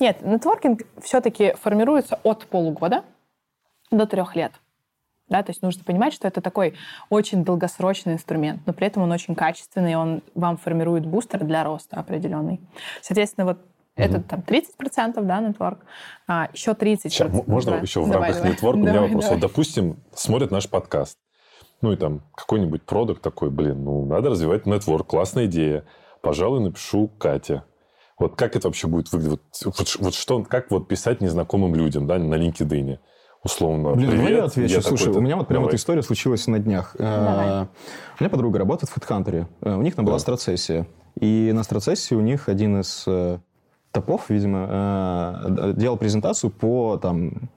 [0.00, 3.04] Нет, нетворкинг все-таки формируется от полугода
[3.90, 4.52] до трех лет.
[5.28, 6.74] Да, то есть нужно понимать, что это такой
[7.08, 11.96] очень долгосрочный инструмент, но при этом он очень качественный, он вам формирует бустер для роста
[11.96, 12.60] определенный.
[13.00, 13.58] Соответственно, вот
[13.94, 15.80] это там 30%, да, нетворк,
[16.26, 17.08] а еще 30%.
[17.08, 17.78] Сейчас, можно да?
[17.78, 18.52] еще в давай, рамках давай.
[18.52, 18.78] нетворка?
[18.78, 19.24] У меня вопрос.
[19.24, 19.30] Давай.
[19.30, 21.18] Вот, допустим, смотрят наш подкаст,
[21.82, 25.84] ну и там какой-нибудь продукт такой, блин, ну надо развивать нетворк, классная идея.
[26.22, 27.64] Пожалуй, напишу Кате.
[28.18, 29.40] Вот как это вообще будет выглядеть?
[29.64, 32.98] Вот, вот, вот что, как вот писать незнакомым людям, да, на LinkedIn?
[33.42, 33.92] Условно.
[33.92, 34.74] Блин, Привет, давай я отвечу.
[34.74, 36.94] Я Слушай, у меня вот прям вот история случилась на днях.
[36.98, 37.46] Э, давай.
[38.20, 39.46] У меня подруга работает в HeadHunter.
[39.62, 40.86] Э, у них там была страцессия.
[41.20, 43.38] И на страцессии у них один из э,
[43.90, 47.50] топов, видимо, делал презентацию по там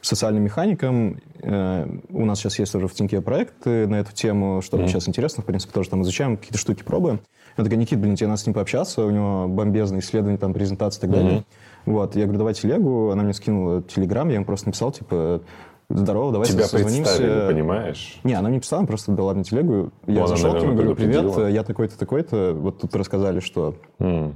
[0.00, 1.20] социальным механикам.
[1.42, 4.88] У нас сейчас есть тоже в Тиньке проекты на эту тему, что mm-hmm.
[4.88, 7.20] сейчас интересно, в принципе, тоже там изучаем, какие-то штуки пробуем.
[7.56, 10.98] Я такая, Никит, блин, тебе надо с ним пообщаться, у него бомбезные исследования, там, презентации
[10.98, 11.38] и так далее.
[11.38, 11.44] Mm-hmm.
[11.86, 15.42] Вот, я говорю, давай телегу, она мне скинула телеграм, я ему просто написал, типа,
[15.88, 17.48] здорово, давай Тебя созвонимся.
[17.48, 18.20] понимаешь?
[18.24, 19.90] Не, она мне писала, она просто дала мне телегу.
[20.06, 23.74] Я ну, зашел к нему, говорю, привет, я такой-то, такой-то, вот тут рассказали, что...
[23.98, 24.34] Mm.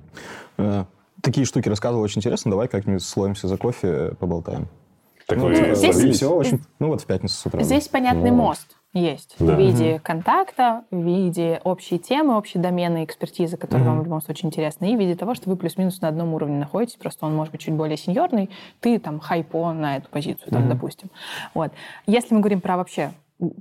[0.58, 0.84] Э,
[1.22, 4.68] такие штуки рассказывал, очень интересно, давай как-нибудь словимся за кофе, поболтаем.
[5.26, 6.16] Такой ну, здесь...
[6.16, 6.60] все очень...
[6.78, 7.62] Ну, вот в пятницу с утра.
[7.62, 8.36] Здесь понятный ну.
[8.36, 9.54] мост есть да.
[9.54, 10.00] в виде угу.
[10.02, 13.90] контакта, в виде общей темы, общей домены экспертизы, которая угу.
[13.92, 16.58] вам в любом случае интересна, и в виде того, что вы плюс-минус на одном уровне
[16.58, 20.62] находитесь, просто он может быть чуть более сеньорный, ты там хайпо на эту позицию, там,
[20.62, 20.70] угу.
[20.70, 21.10] допустим.
[21.54, 21.72] Вот.
[22.06, 23.12] Если мы говорим про вообще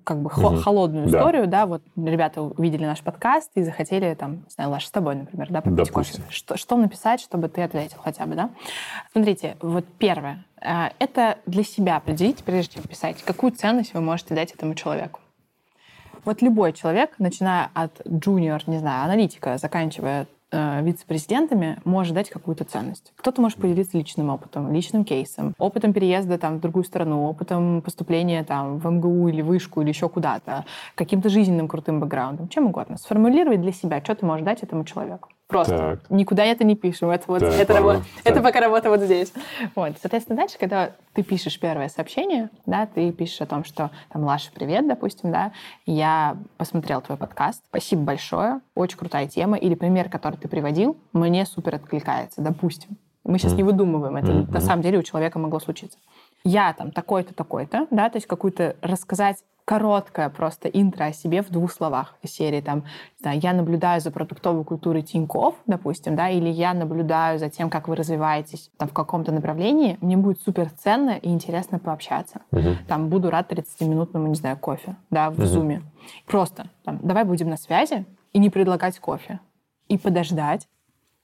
[0.04, 0.58] как бы угу.
[0.58, 1.18] холодную да.
[1.18, 5.16] историю, да, вот ребята увидели наш подкаст и захотели там, не знаю, Лаш, с тобой,
[5.16, 6.22] например, да, попить кофе.
[6.30, 8.50] Что, что написать, чтобы ты ответил хотя бы, да?
[9.12, 14.34] Смотрите, вот первое, э, это для себя определить, прежде чем писать, какую ценность вы можете
[14.34, 15.20] дать этому человеку.
[16.24, 23.14] Вот любой человек, начиная от джуниор, не знаю, аналитика, заканчивая вице-президентами, может дать какую-то ценность.
[23.16, 28.44] Кто-то может поделиться личным опытом, личным кейсом, опытом переезда там, в другую страну, опытом поступления
[28.44, 32.98] там, в МГУ или вышку или еще куда-то, каким-то жизненным крутым бэкграундом, чем угодно.
[32.98, 35.30] Сформулировать для себя, что ты можешь дать этому человеку.
[35.48, 35.78] Просто.
[35.78, 36.10] Так.
[36.10, 37.12] Никуда это не пишем.
[37.12, 39.32] Это, вот, так, это, работа, это пока работа вот здесь.
[39.76, 39.94] Вот.
[40.02, 44.50] Соответственно, дальше, когда ты пишешь первое сообщение, да, ты пишешь о том, что там, Лаша,
[44.54, 45.52] привет, допустим, да,
[45.86, 51.46] я посмотрел твой подкаст, спасибо большое, очень крутая тема, или пример, который ты приводил, мне
[51.46, 52.98] супер откликается, допустим.
[53.24, 53.58] Мы сейчас mm.
[53.58, 54.52] не выдумываем, это mm-hmm.
[54.52, 55.98] на самом деле у человека могло случиться.
[56.44, 61.50] Я там такой-то, такой-то, да, то есть какую-то рассказать короткое просто интро о себе в
[61.50, 62.86] двух словах из серии там,
[63.20, 67.88] знаю, я наблюдаю за продуктовой культурой Тиньков, допустим, да, или я наблюдаю за тем, как
[67.88, 72.42] вы развиваетесь там в каком-то направлении, мне будет супер ценно и интересно пообщаться.
[72.52, 72.70] Угу.
[72.88, 75.46] Там буду рад 30-минутному, не знаю, кофе, да, в угу.
[75.46, 75.82] зуме.
[76.28, 79.40] Просто там, давай будем на связи и не предлагать кофе.
[79.88, 80.68] И подождать,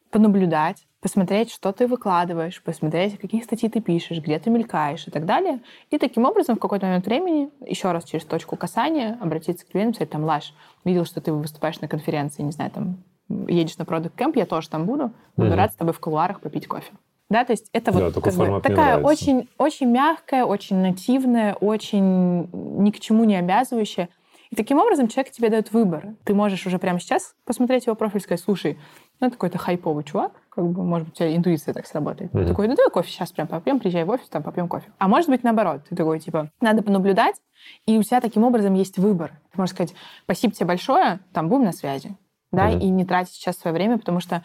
[0.09, 5.25] понаблюдать, посмотреть, что ты выкладываешь, посмотреть, какие статьи ты пишешь, где ты мелькаешь и так
[5.25, 5.59] далее.
[5.89, 9.95] И таким образом в какой-то момент времени, еще раз через точку касания, обратиться к клиенту,
[9.95, 10.53] сказать, там, Лаш,
[10.85, 13.03] видел, что ты выступаешь на конференции, не знаю, там,
[13.47, 15.55] едешь на Product Camp, я тоже там буду, буду mm-hmm.
[15.55, 16.91] рад с тобой в кулуарах попить кофе.
[17.29, 22.49] Да, то есть это вот да, как бы, такая очень, очень мягкая, очень нативная, очень
[22.51, 24.09] ни к чему не обязывающая.
[24.51, 26.15] И таким образом человек тебе дает выбор.
[26.25, 28.77] Ты можешь уже прямо сейчас посмотреть его профиль и сказать, слушай,
[29.21, 32.33] ну, это какой-то хайповый чувак, как бы, может быть, у тебя интуиция так сработает.
[32.33, 32.43] Mm-hmm.
[32.43, 34.91] Ты такой, ну, давай кофе сейчас прям попьем, приезжай в офис, там попьем кофе.
[34.97, 37.35] А может быть, наоборот, ты такой, типа, надо понаблюдать,
[37.85, 39.31] и у тебя таким образом есть выбор.
[39.53, 42.17] Ты можешь сказать, спасибо тебе большое, там, будем на связи,
[42.51, 42.79] да, mm-hmm.
[42.81, 44.43] и не тратить сейчас свое время, потому что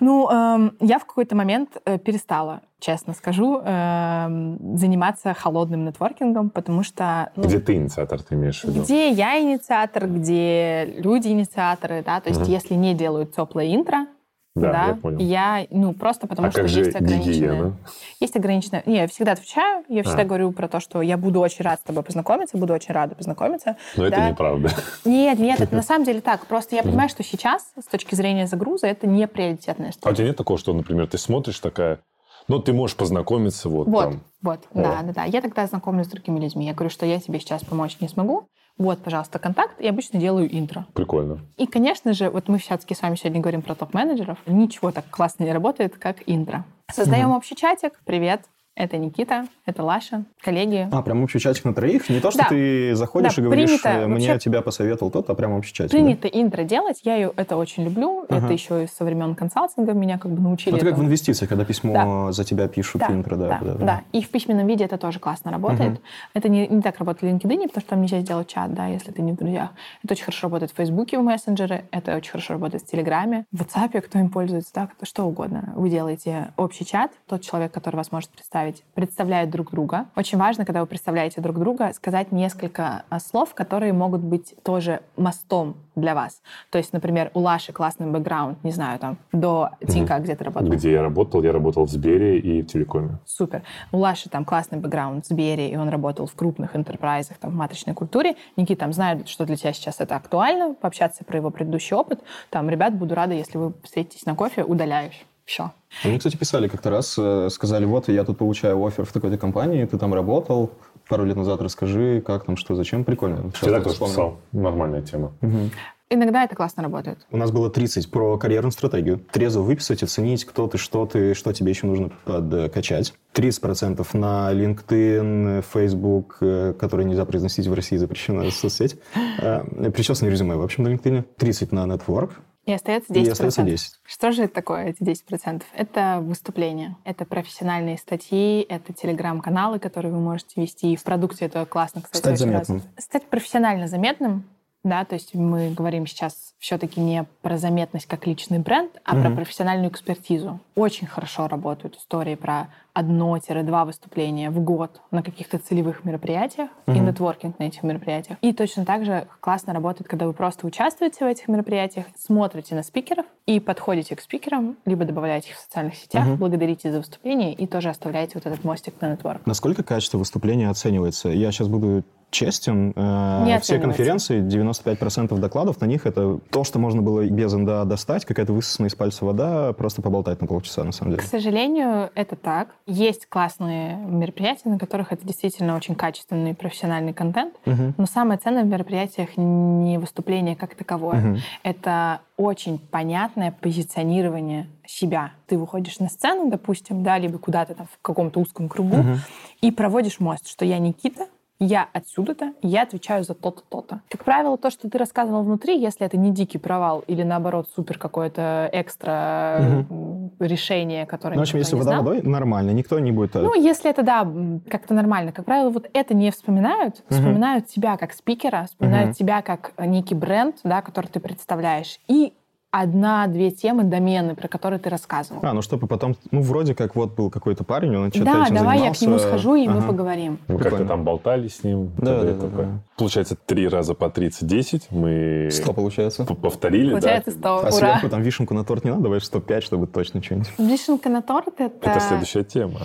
[0.00, 6.82] Ну, эм, я в какой-то момент э, перестала, честно скажу, эм, заниматься холодным нетворкингом, потому
[6.82, 7.30] что...
[7.36, 8.82] Ну, где ты инициатор, ты имеешь в виду?
[8.82, 12.50] Где я инициатор, где люди инициаторы, да, то есть угу.
[12.50, 14.06] если не делают теплое интро,
[14.54, 15.18] да, да, я понял.
[15.20, 17.32] Я, ну, просто потому а что как есть же ограниченное.
[17.32, 17.76] гигиена?
[18.20, 18.82] Есть ограниченное.
[18.86, 20.24] Не, я всегда отвечаю, я всегда А.
[20.24, 23.76] говорю про то, что я буду очень рад с тобой познакомиться, буду очень рада познакомиться.
[23.96, 24.30] Но это да.
[24.30, 24.70] неправда.
[25.04, 26.46] Нет, нет, это на самом деле так.
[26.46, 30.16] Просто я понимаю, что сейчас, с точки зрения загруза, это не приоритетная А у история.
[30.16, 32.00] тебя нет такого, что, например, ты смотришь такая,
[32.48, 34.20] ну, ты можешь познакомиться вот, Вот, там.
[34.42, 34.82] вот, О.
[34.82, 35.24] да, да, да.
[35.24, 36.66] Я тогда знакомлюсь с другими людьми.
[36.66, 38.48] Я говорю, что я тебе сейчас помочь не смогу.
[38.78, 39.80] Вот, пожалуйста, контакт.
[39.80, 40.86] И обычно делаю интро.
[40.94, 41.40] Прикольно.
[41.56, 44.38] И, конечно же, вот мы все-таки с вами сегодня говорим про топ-менеджеров.
[44.46, 46.64] Ничего так классно не работает, как интро.
[46.92, 48.00] Создаем общий чатик.
[48.04, 48.42] Привет,
[48.78, 50.88] это Никита, это Лаша, коллеги.
[50.92, 52.08] А, прям общий чатик на троих?
[52.08, 52.48] Не то, что Да.
[52.48, 55.90] ты заходишь Да, и говоришь, принято мне вообще- тебя посоветовал тот, а прям общий чатик.
[55.92, 55.98] да?
[55.98, 58.24] Принято интро делать, я ее это очень люблю.
[58.28, 58.44] Ага.
[58.46, 60.76] Это еще и со времен консалтинга меня как бы научили.
[60.76, 61.08] Это как в этому.
[61.08, 63.58] инвестициях, когда письмо за тебя пишут, Да, интро, да.
[63.60, 64.00] да, да.
[64.12, 65.90] И в письменном виде это тоже классно работает.
[65.92, 66.00] Мгм.
[66.34, 69.10] Это не, не так работает в LinkedIn, потому что там нельзя сделать чат, да, если
[69.10, 69.70] ты не в друзьях.
[70.04, 73.62] Это очень хорошо работает в Фейсбуке, в мессенджеры, это очень хорошо работает в Телеграме, в
[73.62, 75.72] WhatsApp, кто им пользуется, да, кто что угодно.
[75.74, 80.06] Вы делаете общий чат, тот человек, который вас может представить, представляет друг друга.
[80.16, 85.00] Очень важно, когда вы представляете друг друга, сказать несколько а, слов, которые могут быть тоже
[85.16, 86.42] мостом для вас.
[86.70, 90.68] То есть, например, у Лаши классный бэкграунд, не знаю, там, до Тинька, где ты работал.
[90.68, 91.42] Где я работал?
[91.42, 93.18] Я работал в Сбере и в Телекоме.
[93.26, 93.62] Супер.
[93.92, 97.54] У Лаши там классный бэкграунд в Сбере, и он работал в крупных интерпрайзах, там, в
[97.54, 98.36] матричной культуре.
[98.56, 102.20] Никита там знает, что для тебя сейчас это актуально, пообщаться про его предыдущий опыт.
[102.50, 105.26] Там, ребят, буду рада, если вы встретитесь на кофе, удаляешь.
[105.48, 105.72] Все.
[106.04, 109.86] Мне, кстати, писали как-то раз, э, сказали, вот, я тут получаю офер в такой-то компании,
[109.86, 110.72] ты там работал
[111.08, 113.02] пару лет назад, расскажи, как там, что, зачем.
[113.02, 113.50] Прикольно.
[113.54, 114.14] Сейчас тоже вспомнил.
[114.14, 114.36] писал.
[114.52, 115.32] Нормальная тема.
[115.40, 115.70] Мгм.
[116.10, 117.26] Иногда это классно работает.
[117.30, 119.20] У нас было 30 про карьерную стратегию.
[119.30, 123.14] Трезво выписать, оценить, кто ты, что ты, что тебе еще нужно подкачать.
[123.34, 128.98] 30% на LinkedIn, Facebook, э, который нельзя произносить в России, запрещена соцсеть.
[129.40, 131.24] Э, Причесанное резюме, в общем, на LinkedIn.
[131.38, 132.32] 30 на Network.
[132.68, 133.30] И остается И 10%.
[133.32, 133.92] остается 10.
[134.04, 135.62] Что же это такое, эти 10%?
[135.74, 140.92] Это выступления, это профессиональные статьи, это телеграм-каналы, которые вы можете вести.
[140.92, 142.76] И в продукте это классно, кстати, Стать заметным.
[142.76, 143.00] развито.
[143.02, 144.44] Стать профессионально заметным,
[144.84, 149.30] да, то есть мы говорим сейчас все-таки не про заметность как личный бренд, а про
[149.30, 149.36] Мгм.
[149.36, 150.60] профессиональную экспертизу.
[150.74, 157.06] Очень хорошо работают истории про одно-два выступления в год на каких-то целевых мероприятиях и Мгм.
[157.06, 158.38] нетворкинг на этих мероприятиях.
[158.42, 162.82] И точно так же классно работает, когда вы просто участвуете в этих мероприятиях, смотрите на
[162.82, 166.36] спикеров и подходите к спикерам, либо добавляете их в социальных сетях, Мгм.
[166.36, 169.46] благодарите за выступление и тоже оставляете вот этот мостик на нетворк.
[169.46, 171.28] Насколько качество выступления оценивается?
[171.28, 172.92] Я сейчас буду честен.
[172.94, 177.86] э, Не Все конференции, 95% докладов на них это то, что можно было без НДА
[177.86, 181.28] достать, какая-то высосанная из пальца вода, просто поболтать на полчаса, на самом К деле.
[181.28, 182.74] сожалению, это так.
[182.90, 187.54] Есть классные мероприятия, на которых это действительно очень качественный профессиональный контент.
[187.66, 187.94] Мгм.
[187.98, 191.20] Но самое ценное в мероприятиях не выступление как таковое.
[191.20, 191.38] Мгм.
[191.62, 195.32] Это очень понятное позиционирование себя.
[195.48, 199.18] Ты выходишь на сцену, допустим, да, либо куда-то там в каком-то узком кругу Мгм.
[199.60, 201.26] и проводишь мост, что я Никита,
[201.60, 204.00] я отсюда-то, я отвечаю за то-то, то-то.
[204.08, 207.98] Как правило, то, что ты рассказывал внутри, если это не дикий провал или наоборот супер
[207.98, 212.04] какое-то экстра м, решение, которое Ну, в общем, если не вода знал.
[212.04, 213.34] водой, нормально, никто не будет...
[213.36, 214.26] э, Ну, если это, да,
[214.70, 215.32] как-то нормально.
[215.32, 217.02] Как правило, вот это не вспоминают.
[217.10, 217.18] Мгм.
[217.18, 219.14] Вспоминают тебя как спикера, вспоминают Мгм.
[219.14, 221.98] тебя как некий бренд, да, который ты представляешь.
[222.08, 222.32] И
[222.70, 225.40] одна-две темы, домены, про которые ты рассказывал.
[225.42, 228.54] А, ну чтобы потом, ну вроде как вот был какой-то парень, он что-то да, этим
[228.56, 229.26] давай я к нему занимался.
[229.28, 229.86] схожу, и мы Ага.
[229.86, 230.38] поговорим.
[230.48, 231.90] Мы как-то там болтали с ним.
[231.96, 232.68] Да, да, да, да.
[232.96, 236.24] Получается, три раза по 30-10 мы 100 получается.
[236.24, 237.38] повторили, Получается да?
[237.38, 237.48] 100.
[237.48, 237.70] А Ура!
[237.70, 240.48] сверху там вишенку на торт не надо, давай 105, чтобы точно что-нибудь.
[240.58, 241.90] Вишенка на торт— это...
[241.90, 242.80] Это следующая тема,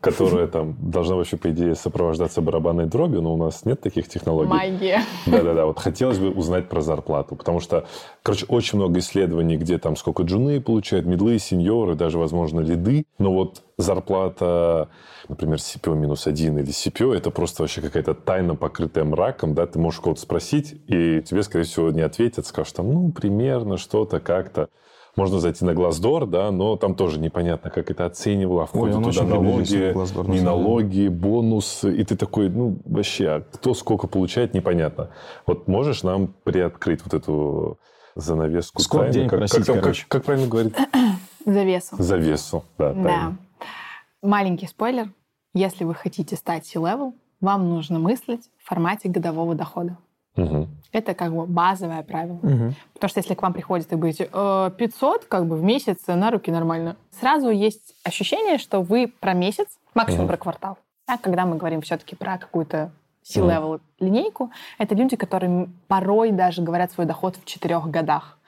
[0.00, 4.48] которая там должна вообще, по идее, сопровождаться барабанной дробью, но у нас нет таких технологий.
[4.50, 5.02] Магия.
[5.26, 7.86] Да-да-да, вот хотелось бы узнать про зарплату, потому что,
[8.22, 13.32] короче, очень много исследований, где там сколько джуны получают, медлы, сеньоры, даже, возможно, лиды, но
[13.32, 14.88] вот зарплата,
[15.28, 19.78] например, CPO минус один или CPO, это просто вообще какая-то тайна, покрытая мраком, да, ты
[19.78, 24.68] можешь кого-то спросить, и тебе, скорее всего, не ответят, скажут там, ну, примерно, что-то, как-то.
[25.16, 29.04] Можно зайти на Глаздор, да, но там тоже непонятно, как это оценивало, а входят он
[29.04, 34.54] туда налоги, на не налоги, бонусы, и ты такой, ну, вообще, а кто сколько получает,
[34.54, 35.10] непонятно.
[35.46, 37.78] Вот можешь нам приоткрыть вот эту
[38.14, 39.14] занавеску Сколько тайны?
[39.14, 40.04] денег как, просить, как, там- как- короче?
[40.08, 40.74] как правильно говорить?
[41.46, 41.96] Завесу.
[41.98, 43.32] Завесу, да, Да.
[44.22, 45.10] Маленький спойлер.
[45.54, 49.96] Если вы хотите стать C-level, вам нужно мыслить в формате годового дохода.
[50.36, 50.68] Мгм.
[50.92, 52.38] Это как бы базовое правило.
[52.42, 52.74] Мгм.
[52.94, 56.30] Потому что если к вам приходит и будете «Э, 500 как бы в месяц на
[56.30, 60.28] руки нормально, сразу есть ощущение, что вы про месяц, максимум Мгм.
[60.28, 60.78] про квартал.
[61.08, 66.92] А когда мы говорим все-таки про какую-то C-level линейку, это люди, которые порой даже говорят
[66.92, 68.38] свой доход в четырех годах.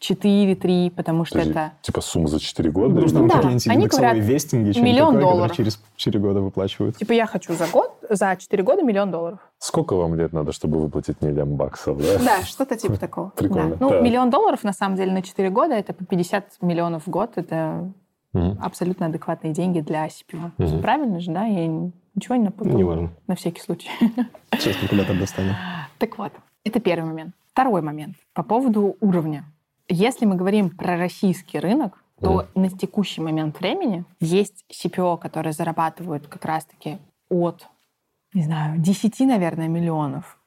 [0.00, 1.72] 4-3, потому что Подожди, это...
[1.82, 3.08] Типа сумма за 4 года?
[3.08, 5.56] Там Да, какие-нибудь они индексовые говорят, вестинги, миллион такое, долларов.
[5.56, 6.96] через 4 года выплачивают.
[6.98, 9.40] Типа я хочу за год, за 4 года миллион долларов.
[9.58, 12.18] Сколько вам лет надо, чтобы выплатить миллион баксов, да?
[12.18, 13.30] Да, что-то типа такого.
[13.30, 13.70] Прикольно.
[13.70, 13.76] Да.
[13.80, 14.02] Ну, Так.
[14.02, 17.32] миллион долларов, на самом деле, на 4 года, это по 50 миллионов в год.
[17.34, 17.90] Это
[18.32, 18.58] Мгм.
[18.62, 20.50] абсолютно адекватные деньги для CPO.
[20.58, 20.82] Мгм.
[20.82, 21.44] Правильно же, да?
[21.44, 21.66] Я
[22.14, 22.76] ничего не напутала.
[22.76, 23.10] Неважно.
[23.26, 23.88] На всякий случай.
[24.52, 25.54] Сейчас калькулятор достанем.
[25.98, 26.32] Так вот,
[26.64, 27.34] это первый момент.
[27.52, 29.44] Второй момент по поводу уровня.
[29.88, 36.26] Если мы говорим про российский рынок, то на текущий момент времени есть CPO, которые зарабатывают
[36.26, 36.98] как раз-таки
[37.30, 37.66] от,
[38.34, 40.38] не знаю, 10, наверное, миллионов.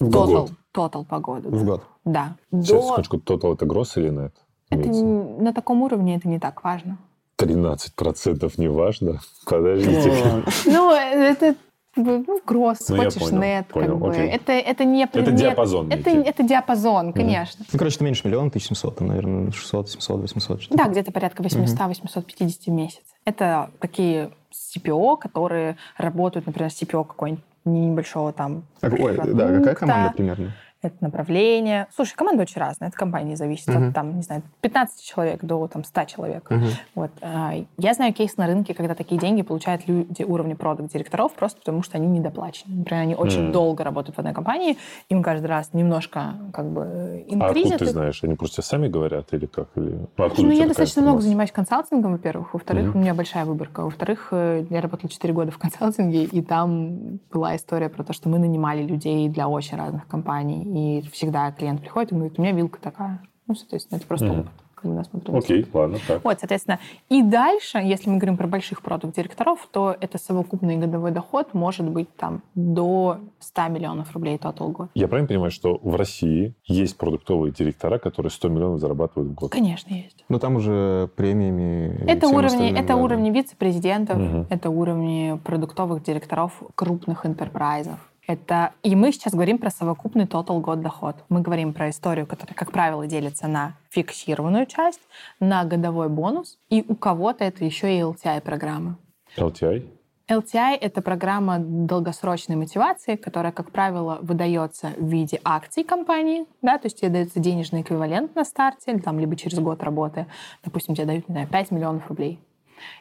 [0.00, 0.52] В Total, год.
[0.74, 1.50] total по году.
[1.50, 1.84] В год.
[2.04, 2.36] Да.
[2.50, 2.82] Сейчас, До...
[2.82, 4.34] секундочку, тотал это гросс или нет?
[4.70, 5.04] Это Имеется?
[5.04, 6.98] н- на таком уровне это не так важно.
[7.38, 9.20] 13% не важно?
[9.44, 10.42] Подождите.
[10.66, 11.54] Ну, это
[11.96, 14.10] ну, гросс, Ну, я хочешь понял, нет, понял, как бы.
[14.10, 14.28] окей.
[14.28, 15.34] Это, это не предмет.
[15.36, 16.28] диапазон Это, некий.
[16.28, 17.64] это диапазон, конечно.
[17.72, 20.62] Ну, короче, это меньше миллиона, 1700, там, наверное, 600, 700, 800.
[20.62, 20.76] что-то.
[20.76, 23.02] Да, где-то порядка 800-850 в месяц.
[23.24, 29.74] Это такие CPO, которые работают, например, с CPO какой-нибудь небольшого там Так, Ой, да, какая
[29.74, 30.54] команда примерно?
[30.80, 31.88] Это направление.
[31.94, 33.66] Слушай, команда очень разная, от компании зависит.
[33.68, 33.88] Мгм.
[33.88, 36.48] От, там, не знаю, 15 человек до там, 100 человек.
[36.50, 36.66] Мгм.
[36.94, 37.10] Вот.
[37.20, 41.82] а, Я знаю кейс на рынке, когда такие деньги получают люди уровня продукт-директоров просто потому,
[41.82, 42.76] что они недоплачены.
[42.76, 43.52] Например, они очень Мгм.
[43.52, 44.76] долго работают в одной компании,
[45.08, 47.72] им каждый раз немножко как бы А инкризят.
[47.72, 48.22] откуда ты знаешь?
[48.22, 49.68] Они просто сами говорят или как?
[49.76, 50.06] Или...
[50.16, 52.54] Откуда Ну, я достаточно много занимаюсь консалтингом, во-первых.
[52.54, 52.98] Во-вторых, Мгм.
[52.98, 53.82] у меня большая выборка.
[53.82, 58.28] Во-вторых, э, я работала 4 года в консалтинге, и там была история про то, что
[58.28, 60.66] мы нанимали людей для очень разных компаний.
[60.68, 63.20] И всегда клиент приходит и говорит, у меня вилка такая.
[63.46, 64.40] Ну, соответственно, это просто Мгм.
[64.40, 64.52] опыт.
[64.74, 65.36] Как бы нас смотрели.
[65.38, 66.22] Окей, ладно, так.
[66.22, 66.78] Вот, соответственно,
[67.08, 72.14] и дальше, если мы говорим про больших продукт-директоров, то это совокупный годовой доход может быть
[72.16, 74.88] там до 100 миллионов рублей total год.
[74.94, 79.50] Я правильно понимаю, что в России есть продуктовые директора, которые 100 миллионов зарабатывают в год?
[79.50, 80.24] Конечно, есть.
[80.28, 82.04] Ну, там уже премиями...
[82.06, 82.96] Это уровни, это да.
[82.96, 84.46] уровни вице-президентов, Мгм.
[84.48, 87.98] это уровни продуктовых директоров крупных интерпрайзов.
[88.28, 88.74] Это...
[88.82, 91.16] И мы сейчас говорим про совокупный total год доход.
[91.30, 95.00] Мы говорим про историю, которая, как правило, делится на фиксированную часть,
[95.40, 98.96] на годовой бонус, и у кого-то это еще и LTI-программы.
[99.38, 99.88] LTI?
[100.28, 106.84] LTI— это программа долгосрочной мотивации, которая, как правило, выдается в виде акций компании, да, то
[106.84, 110.26] есть тебе дается денежный эквивалент на старте, или там, либо через год работы.
[110.62, 112.38] Допустим, тебе дают, не знаю, 5 миллионов рублей.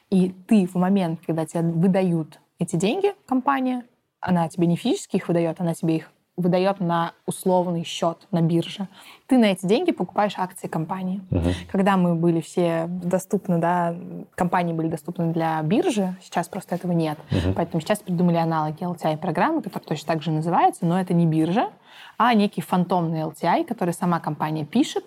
[0.09, 3.83] И ты в момент, когда тебе выдают эти деньги, компания,
[4.19, 8.87] она тебе не физически их выдает, она тебе их выдает на условный счет на бирже.
[9.25, 11.21] Ты на эти деньги покупаешь акции компании.
[11.31, 11.51] Мгм.
[11.71, 13.95] Когда мы были все доступны, да,
[14.35, 17.17] компании были доступны для биржи, сейчас просто этого нет.
[17.31, 17.55] Мгм.
[17.55, 21.71] Поэтому сейчас придумали аналоги LTI-программы, которые точно так же называются, но это не биржа,
[22.17, 25.05] а некий фантомный LTI, который сама компания пишет,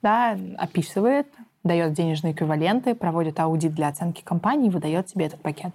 [0.00, 1.26] да, описывает,
[1.64, 5.72] дает денежные эквиваленты, проводит аудит для оценки компании и выдает тебе этот пакет.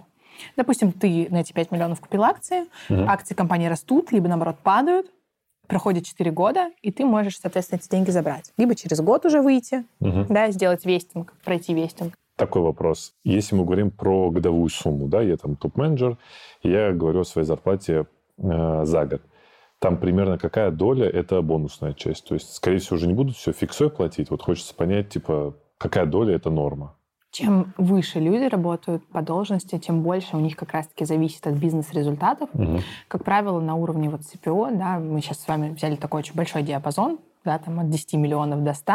[0.56, 3.10] Допустим, ты на эти 5 миллионов купил акции, Мгм.
[3.10, 5.08] акции компании растут, либо, наоборот, падают,
[5.68, 8.52] проходит 4 года, и ты можешь, соответственно, эти деньги забрать.
[8.58, 10.28] Либо через год уже выйти, Мгм.
[10.30, 12.14] да, сделать вестинг, пройти вестинг.
[12.38, 13.14] Такой вопрос.
[13.24, 16.18] Если мы говорим про годовую сумму, да, я там топ-менеджер,
[16.64, 18.06] я говорю о своей зарплате
[18.38, 19.22] э, за год.
[19.80, 22.28] Там примерно какая доля– это бонусная часть?
[22.28, 24.30] То есть, скорее всего, уже не будут все фиксой платить.
[24.30, 26.96] Вот хочется понять, типа, какая доля– это норма.
[27.32, 32.50] Чем выше люди работают по должности, тем больше у них как раз-таки зависит от бизнес-результатов.
[32.54, 32.82] Мгм.
[33.08, 36.64] Как правило, на уровне вот CPO, да, мы сейчас с вами взяли такой очень большой
[36.64, 38.94] диапазон, да, там от 10 миллионов до 100.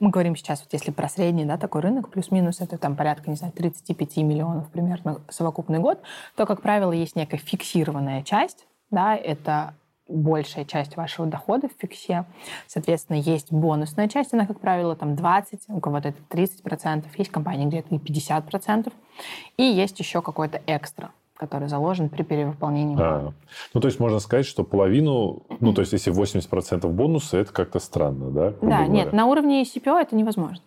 [0.00, 3.36] Мы говорим сейчас, вот если про средний, да, такой рынок, плюс-минус, это там порядка, не
[3.36, 6.00] знаю, 35 миллионов примерно совокупный год,
[6.36, 9.74] то, как правило, есть некая фиксированная часть, да, это
[10.08, 12.24] большая часть вашего дохода в фиксе.
[12.66, 17.66] Соответственно, есть бонусная часть, она, как правило, там 20, у кого-то это 30%, есть компании,
[17.66, 18.92] где это и 50%,
[19.56, 22.96] и есть еще какой-то экстра, который заложен при перевыполнении.
[23.00, 23.32] А,
[23.72, 27.78] ну, то есть можно сказать, что половину, ну, то есть если 80% бонуса, это как-то
[27.78, 28.50] странно, да?
[28.50, 28.86] Да, говоря?
[28.86, 30.62] нет, на уровне CPO это невозможно.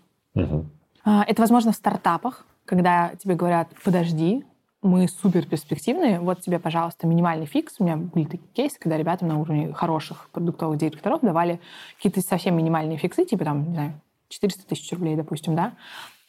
[1.03, 4.43] А, Это возможно в стартапах, когда тебе говорят, подожди,
[4.81, 7.75] мы супер перспективные, вот тебе, пожалуйста, минимальный фикс.
[7.79, 11.59] У меня были такие кейсы, когда ребятам на уровне хороших продуктовых директоров давали
[11.97, 15.73] какие-то совсем минимальные фиксы, типа там, не знаю, 400 тысяч рублей, допустим, да.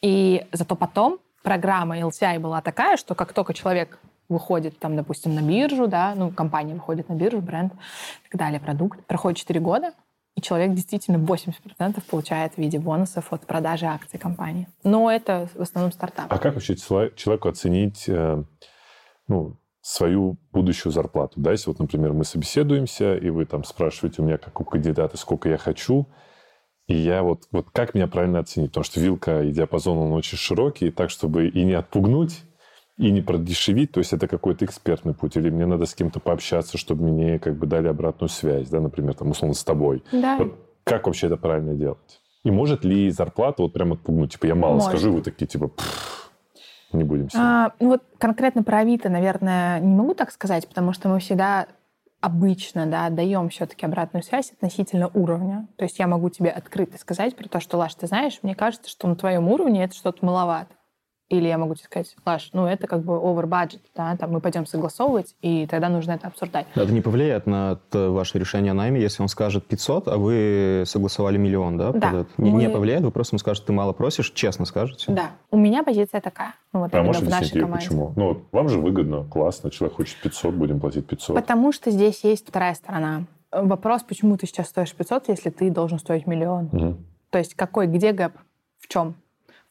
[0.01, 5.41] И зато потом программа LCI была такая, что как только человек выходит там, допустим, на
[5.41, 9.03] биржу, да, ну, компания выходит на биржу, бренд и так далее, продукт.
[9.05, 9.93] Проходит 4 года,
[10.39, 14.67] и человек действительно 80% получает в виде бонусов от продажи акций компании.
[14.83, 16.31] Но это в основном стартап.
[16.31, 18.43] А как вообще человеку оценить э,
[19.27, 21.41] ну, свою будущую зарплату?
[21.41, 25.17] Да, если вот, например, мы собеседуемся, и вы там спрашиваете у меня, как у кандидата,
[25.17, 26.07] сколько я хочу,
[26.87, 28.71] и я вот, вот как меня правильно оценить?
[28.71, 32.43] Потому что вилка и диапазон, он очень широкий, так, чтобы и не отпугнуть,
[32.99, 36.77] и не продешевить, то есть это какой-то экспертный путь, или мне надо с кем-то пообщаться,
[36.77, 40.03] чтобы мне как бы дали обратную связь, да, например, там, условно, с тобой.
[40.11, 40.37] Да.
[40.37, 42.19] Вот как вообще это правильно делать?
[42.43, 44.33] И может ли зарплата вот прям отпугнуть?
[44.33, 44.89] Типа, я мало может.
[44.89, 45.71] скажу, вы такие, типа,
[46.91, 51.07] не будем А, ну вот конкретно про Авито, наверное, не могу так сказать, потому что
[51.07, 51.67] мы всегда
[52.19, 55.69] обычно да, даем все-таки обратную связь относительно уровня.
[55.77, 58.89] То есть я могу тебе открыто сказать про то, что, Лаш, ты знаешь, мне кажется,
[58.89, 60.73] что на твоем уровне это что-то маловато.
[61.29, 64.41] Или я могу тебе сказать, Лаш, ну это как бы over budget, да, там мы
[64.41, 66.65] пойдем согласовывать, и тогда нужно это обсуждать.
[66.73, 71.37] Это не повлияет на ваше решение о найме, если он скажет 500, а вы согласовали
[71.37, 71.91] миллион, да?
[71.91, 72.25] Да.
[72.37, 72.59] Не, мы...
[72.59, 75.11] не повлияет, вы просто ему скажете, ты мало просишь, честно скажете.
[75.11, 75.31] Да.
[75.51, 76.55] У меня позиция такая.
[76.73, 77.85] Ну, вот а можешь в нашей команде.
[77.85, 78.13] почему?
[78.15, 81.35] Ну, вам же выгодно, классно, человек хочет 500, будем платить 500.
[81.35, 83.25] Потому что здесь есть вторая сторона.
[83.51, 86.69] Вопрос, почему ты сейчас стоишь 500, если ты должен стоить миллион?
[86.71, 86.97] Угу.
[87.29, 88.33] То есть какой, где гэп,
[88.79, 89.15] в чем?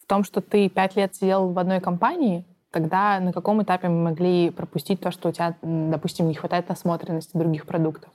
[0.09, 4.50] Том, что ты пять лет сидел в одной компании, тогда на каком этапе мы могли
[4.50, 8.11] пропустить то, что у тебя, допустим, не хватает насмотренности других продуктов?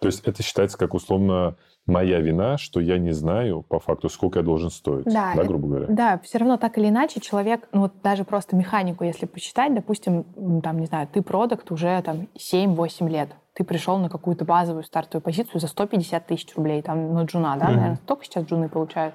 [0.00, 1.56] То есть это считается как условно
[1.86, 5.68] моя вина, что я не знаю по факту, сколько я должен стоить, да, да грубо
[5.68, 5.86] говоря?
[5.88, 10.24] Да, все равно так или иначе человек, ну вот даже просто механику, если посчитать, допустим,
[10.62, 15.22] там, не знаю, ты продукт уже там 7-8 лет, ты пришел на какую-то базовую стартовую
[15.22, 17.74] позицию за 150 тысяч рублей, там, ну, джуна, да, mm-hmm.
[17.74, 19.14] наверное, только сейчас джуны получают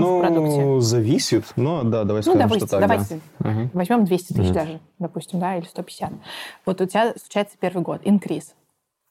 [0.00, 0.80] ну, в продукте?
[0.80, 1.44] зависит.
[1.56, 3.70] Но да, давай ну, скажем, допустим, что так, давайте да.
[3.72, 4.54] возьмем 200 тысяч угу.
[4.54, 6.12] даже, допустим, да, или 150.
[6.66, 8.54] Вот у тебя случается первый год, инкриз.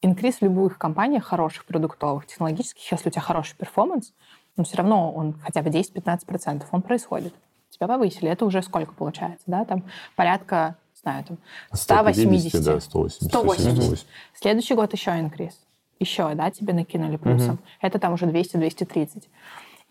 [0.02, 4.14] Инкриз в любых компаниях хороших, продуктовых, технологических, если у тебя хороший перформанс,
[4.58, 7.34] но все равно он хотя бы 10-15%, он происходит.
[7.70, 8.30] Тебя повысили.
[8.30, 9.64] Это уже сколько получается, да?
[9.64, 9.84] Там
[10.16, 11.38] порядка, знаю, там
[11.72, 12.50] 180.
[12.50, 13.30] 150, да, 180.
[13.30, 13.72] 180.
[13.72, 14.08] 180.
[14.34, 15.58] Следующий год еще инкриз.
[16.00, 17.56] Еще, да, тебе накинули плюсом.
[17.56, 17.62] Угу.
[17.82, 19.24] Это там уже 200-230.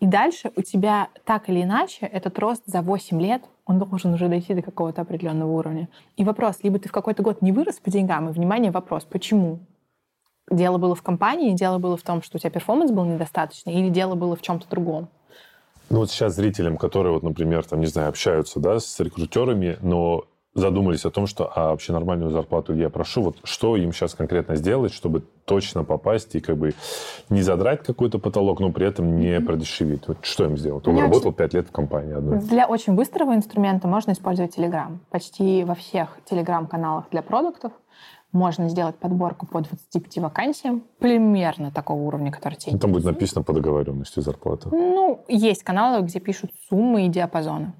[0.01, 4.27] И дальше у тебя так или иначе этот рост за 8 лет, он должен уже
[4.27, 5.89] дойти до какого-то определенного уровня.
[6.17, 9.59] И вопрос, либо ты в какой-то год не вырос по деньгам, и, внимание, вопрос, почему?
[10.49, 13.89] Дело было в компании, дело было в том, что у тебя перформанс был недостаточный, или
[13.89, 15.07] дело было в чем-то другом?
[15.91, 20.25] Ну вот сейчас зрителям, которые, вот, например, там, не знаю, общаются да, с рекрутерами, но
[20.53, 24.55] задумались о том, что а вообще нормальную зарплату я прошу, вот что им сейчас конкретно
[24.55, 26.73] сделать, чтобы точно попасть и как бы
[27.29, 30.07] не задрать какой-то потолок, но при этом не продешевить.
[30.07, 30.87] Вот что им сделать?
[30.87, 32.39] Он Для работал пять лет в компании одной.
[32.39, 34.97] Для очень быстрого инструмента можно использовать Telegram.
[35.09, 37.71] Почти во всех Telegram-каналах для продуктов
[38.31, 43.43] можно сделать подборку по 25 вакансиям, примерно такого уровня, который тебе ну, Там будет написано
[43.43, 44.69] по договоренности зарплата.
[44.71, 47.73] Ну, есть каналы, где пишут суммы и диапазоны.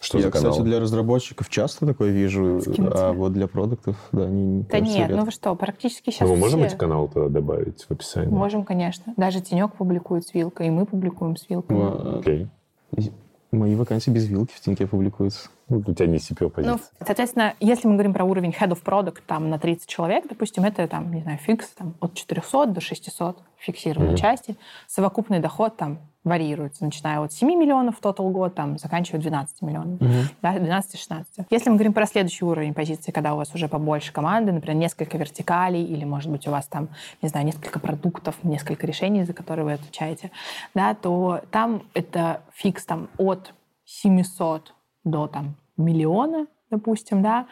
[0.00, 0.52] Что Я, за канал?
[0.52, 5.24] кстати, для разработчиков часто такое вижу, а вот для продуктов, да, не Да нет, ну
[5.24, 6.68] вы что, практически сейчас ну, Мы можем все...
[6.68, 8.30] эти каналы тогда добавить в описание?
[8.30, 9.12] Можем, конечно.
[9.16, 11.76] Даже Тенек публикует с вилкой, и мы публикуем с вилкой.
[11.76, 12.48] Ну, окей.
[12.92, 13.12] Okay.
[13.50, 15.48] Мои вакансии без вилки в Тиньке публикуются.
[15.68, 16.76] Ну, у тебя не CPO позиция.
[16.76, 20.64] Ну, соответственно, если мы говорим про уровень head of product там, на 30 человек, допустим,
[20.64, 24.16] это там, не знаю, фикс там, от 400 до 600 фиксированной mm-hmm.
[24.16, 24.56] части.
[24.86, 30.24] Совокупный доход там варьируется, начиная от 7 миллионов тотал год, там, заканчивая 12 миллионов, mm-hmm.
[30.42, 31.24] да, 12-16.
[31.50, 35.18] Если мы говорим про следующий уровень позиции, когда у вас уже побольше команды, например, несколько
[35.18, 36.88] вертикалей, или, может быть, у вас там,
[37.22, 40.30] не знаю, несколько продуктов, несколько решений, за которые вы отвечаете,
[40.74, 43.52] да, то там это фикс там от
[43.84, 44.74] 700
[45.10, 47.46] до там миллиона, допустим, да,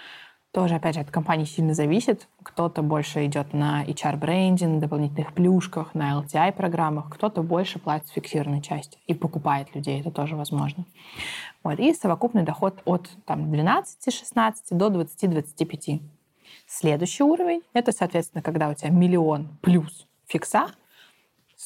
[0.52, 2.28] тоже, опять же, от компании сильно зависит.
[2.42, 9.12] Кто-то больше идет на HR-брендинг, дополнительных плюшках, на LTI-программах, кто-то больше платит фиксированной части и
[9.12, 10.86] покупает людей, это тоже возможно.
[11.62, 11.78] Вот.
[11.78, 16.00] И совокупный доход от там, 12-16 до 20-25.
[16.66, 20.68] Следующий уровень— это, соответственно, когда у тебя миллион плюс фикса—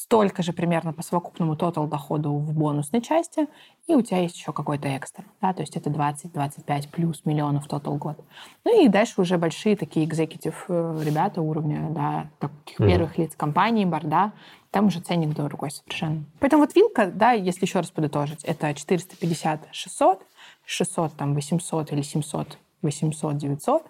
[0.02, 3.46] столько же примерно по совокупному тотал доходу в бонусной части,
[3.86, 5.24] и у тебя есть еще какой-то экстра.
[5.42, 8.18] Да, то есть это 20-25 плюс миллионов тотал год.
[8.64, 12.88] Ну и дальше уже большие такие экзекутив э, ребята уровня, да, таких mm-hmm.
[12.88, 14.32] первых лиц компании, борда,
[14.70, 16.24] там уже ценник другой совершенно.
[16.38, 20.20] Поэтому вот вилка, да, если еще раз подытожить, это 450-600,
[20.64, 23.82] 600, там, 800 или 700, 800, 900,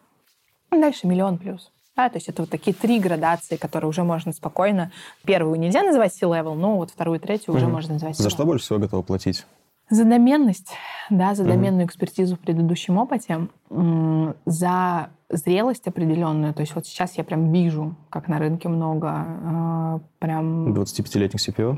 [0.72, 1.70] дальше миллион плюс.
[2.00, 4.90] Да, то есть это вот такие три градации, которые уже можно спокойно...
[5.26, 8.64] Первую нельзя называть C-level, но вот вторую и третью уже можно называть За что больше
[8.64, 9.44] всего готовы платить?
[9.90, 10.72] За доменность,
[11.10, 16.54] да, за доменную экспертизу в предыдущем опыте, за зрелость определенную.
[16.54, 20.72] То есть вот сейчас я прям вижу, как на рынке много э, прям...
[20.72, 21.76] 25-летних CPO?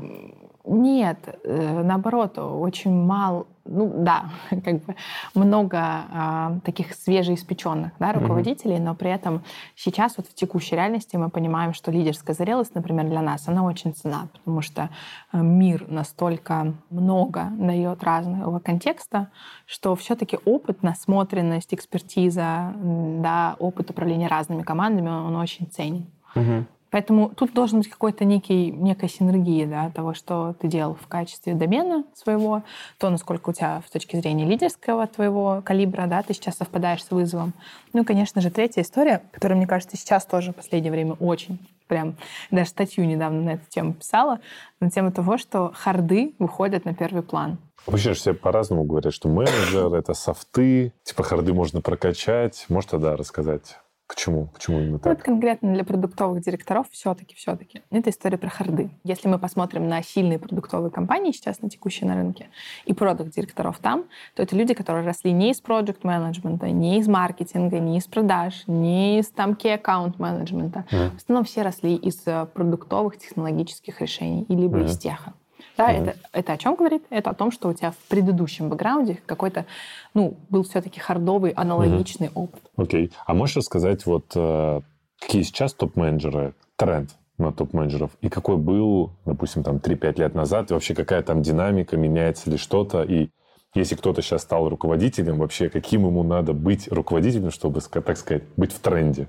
[0.65, 4.95] Нет, э, наоборот, очень мало, ну да, как бы
[5.33, 8.83] много а, таких свежеиспеченных да, руководителей, mm-hmm.
[8.83, 9.43] но при этом
[9.75, 13.93] сейчас вот в текущей реальности мы понимаем, что лидерская зрелость, например, для нас, она очень
[13.93, 14.89] цена, потому что
[15.31, 19.29] э, мир настолько много дает разного контекста,
[19.65, 26.07] что все-таки опыт, насмотренность, экспертиза, да, опыт управления разными командами, он очень ценен.
[26.35, 26.65] Mm-hmm.
[26.93, 31.55] Поэтому тут должен быть какой-то некий, некая синергия да, того, что ты делал в качестве
[31.55, 32.61] домена своего,
[32.99, 37.09] то, насколько у тебя с точки зрения лидерского твоего калибра, да, ты сейчас совпадаешь с
[37.09, 37.53] вызовом.
[37.93, 41.57] Ну и, конечно же, третья история, которая, мне кажется, сейчас тоже в последнее время очень
[41.87, 42.15] прям
[42.51, 44.39] даже статью недавно на эту тему писала,
[44.79, 47.57] на тему того, что харды выходят на первый план.
[47.87, 52.67] Вообще все по-разному говорят, что менеджер— это софты, типа харды можно прокачать.
[52.69, 53.79] Можешь тогда рассказать
[54.13, 54.47] к чему?
[54.47, 55.17] К чему именно так?
[55.17, 57.81] Вот конкретно для продуктовых директоров все-таки, все-таки.
[57.89, 58.91] Это история про харды.
[59.03, 62.49] Если мы посмотрим на сильные продуктовые компании сейчас на текущей на рынке
[62.85, 64.05] и продукт-директоров там,
[64.35, 68.63] то это люди, которые росли не из проект менеджмента не из маркетинга, не из продаж,
[68.67, 70.85] не из там key аккаунт менеджмента.
[70.91, 71.11] Mm-hmm.
[71.11, 74.85] В основном все росли из э, продуктовых технологических решений, либо mm-hmm.
[74.85, 75.33] из теха.
[75.77, 76.01] Да, mm-hmm.
[76.01, 77.03] это, это о чем говорит?
[77.09, 79.65] Это о том, что у тебя в предыдущем бэкграунде какой-то,
[80.13, 82.43] ну, был все-таки хардовый, аналогичный mm-hmm.
[82.43, 82.61] опыт.
[82.75, 83.05] Окей.
[83.07, 83.11] Okay.
[83.25, 84.81] А можешь рассказать, вот э,
[85.19, 90.73] какие сейчас топ-менеджеры, тренд на топ-менеджеров, и какой был, допустим, там 3-5 лет назад, и
[90.73, 93.29] вообще какая там динамика, меняется ли что-то, и
[93.73, 98.71] если кто-то сейчас стал руководителем, вообще каким ему надо быть руководителем, чтобы, так сказать, быть
[98.71, 99.27] в тренде?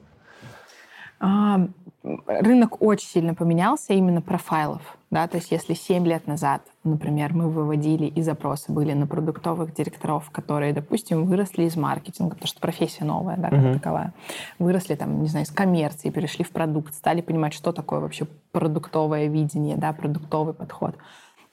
[1.24, 1.68] А,
[2.26, 4.82] рынок очень сильно поменялся именно профайлов.
[5.10, 5.26] Да?
[5.26, 10.30] То есть если 7 лет назад, например, мы выводили и запросы были на продуктовых директоров,
[10.30, 13.74] которые, допустим, выросли из маркетинга, потому что профессия новая, да, как uh-huh.
[13.74, 14.12] таковая,
[14.58, 19.26] выросли там, не знаю, из коммерции, перешли в продукт, стали понимать, что такое вообще продуктовое
[19.28, 20.96] видение, да, продуктовый подход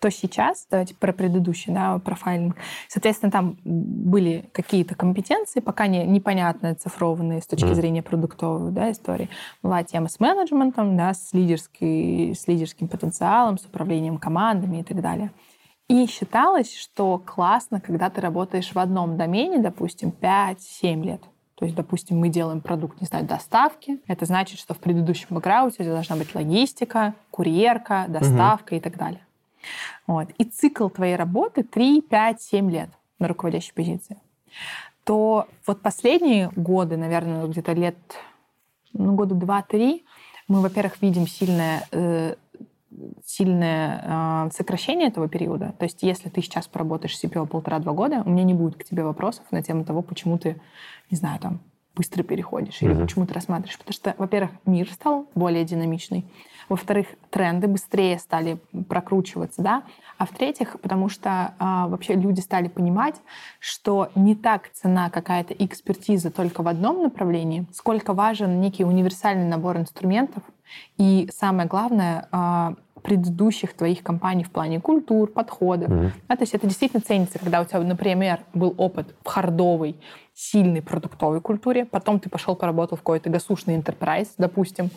[0.02, 2.56] то сейчас, давайте про предыдущий, да, профайлинг,
[2.88, 7.76] соответственно, там были какие-то компетенции, пока не, непонятно оцифрованные с точки mm-hmm.
[7.76, 9.30] зрения продуктовой да, истории.
[9.62, 15.02] Была тема с менеджментом, да, с, лидерской, с лидерским потенциалом, с управлением командами и так
[15.02, 15.32] далее.
[15.88, 21.22] И считалось, что классно, когда ты работаешь в одном домене, допустим, 5-7 лет.
[21.56, 24.00] То есть, допустим, мы делаем продукт, не знаю, доставки.
[24.08, 28.78] Это значит, что в предыдущем бэкграунде должна быть логистика, курьерка, доставка угу.
[28.78, 29.22] и так далее.
[30.08, 30.30] Вот.
[30.38, 32.90] И цикл твоей работы 3, 5, 7 лет
[33.20, 34.18] на руководящей позиции.
[35.04, 37.98] То вот последние годы, наверное, где-то лет,
[38.94, 40.02] ну, года 2-3,
[40.48, 42.36] мы, во-первых, видим сильное э,
[43.26, 45.74] сильное э, сокращение этого периода.
[45.80, 48.84] То есть, если ты сейчас поработаешь с CPO полтора-два года, у меня не будет к
[48.84, 50.62] тебе вопросов на тему того, почему ты,
[51.10, 51.62] не знаю, там,
[51.96, 53.02] быстро переходишь, или mm-hmm.
[53.02, 53.78] почему ты рассматриваешь.
[53.78, 56.26] Потому что, во-первых, мир стал более динамичный.
[56.70, 59.84] Во-вторых, тренды быстрее стали прокручиваться, да.
[60.18, 63.16] А в-третьих, потому что а, вообще люди стали понимать,
[63.60, 69.78] что не так цена какая-то экспертиза только в одном направлении, сколько важен некий универсальный набор
[69.78, 70.44] инструментов.
[70.98, 75.90] И самое главное, а, предыдущих твоих компаний в плане культур, подходов.
[75.90, 76.12] Mm-hmm.
[76.28, 79.96] Да, то есть это действительно ценится, когда у тебя, например, был опыт в хардовой,
[80.34, 84.90] сильной продуктовой культуре, потом ты пошел поработал в какой-то гасушный enterprise, допустим,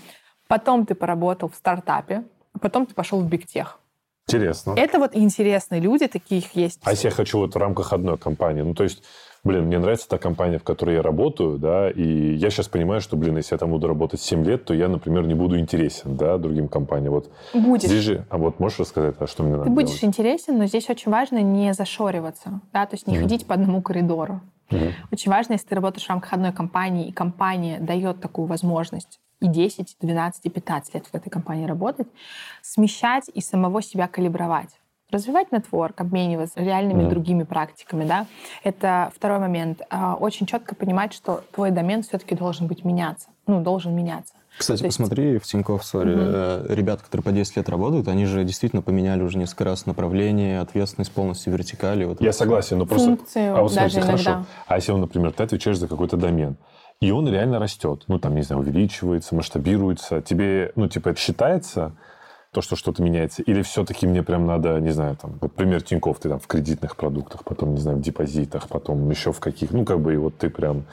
[0.55, 3.81] потом ты поработал в стартапе, а потом ты пошел в бигтех.
[4.29, 4.75] Интересно.
[4.77, 6.81] Это вот интересные люди, таких есть.
[6.85, 8.63] А если я хочу вот в рамках одной компании?
[8.63, 9.03] Ну, то есть,
[9.43, 13.17] блин, мне нравится та компания, в которой я работаю, да, и я сейчас понимаю, что,
[13.17, 16.39] блин, если я там буду работать 7 лет, то я, например, не буду интересен, да,
[16.39, 17.15] другим компаниям.
[17.15, 17.89] Вот будешь.
[17.89, 20.05] Здесь же, а вот можешь рассказать, а что мне надо Ты будешь делать?
[20.05, 23.83] интересен, но здесь очень важно не зашориваться, да, то есть не mm ходить по одному
[23.83, 24.41] коридору.
[24.71, 29.19] mm Очень важно, если ты работаешь в рамках одной компании, и компания дает такую возможность
[29.41, 32.09] и 10, 12, и 15 лет в этой компании работать,
[32.63, 34.71] смещать и самого себя калибровать.
[35.11, 37.09] Развивать нетворк, обмениваться реальными mm.
[37.11, 38.27] другими практиками, да.
[38.65, 39.83] Это второй момент.
[39.91, 44.35] А, очень четко понимать, что твой домен все-таки должен быть меняться, ну, должен меняться.
[44.57, 45.45] Кстати, То посмотри есть...
[45.45, 46.73] в Тинькофф, сори, угу.
[46.73, 51.13] ребят, которые по 10 лет работают, они же действительно поменяли уже несколько раз направление, ответственность
[51.13, 52.05] полностью вертикали.
[52.05, 53.17] Вот Я согласен, но просто...
[53.17, 54.19] Функцию а вот смотрите, иногда.
[54.19, 54.47] хорошо.
[54.67, 56.57] А если, например, ты отвечаешь за какой-то домен,
[57.05, 58.05] и он реально растет.
[58.09, 60.23] Ну, там, не знаю, увеличивается, масштабируется.
[60.23, 61.93] Тебе, ну, типа, это считается,
[62.51, 63.43] то, что что-то меняется?
[63.43, 66.97] Или все-таки мне прям надо, не знаю, там, вот пример Тинькофф, ты там в кредитных
[66.97, 70.39] продуктах, потом, не знаю, в депозитах, потом еще в каких, ну, как бы, и вот
[70.39, 70.85] ты прям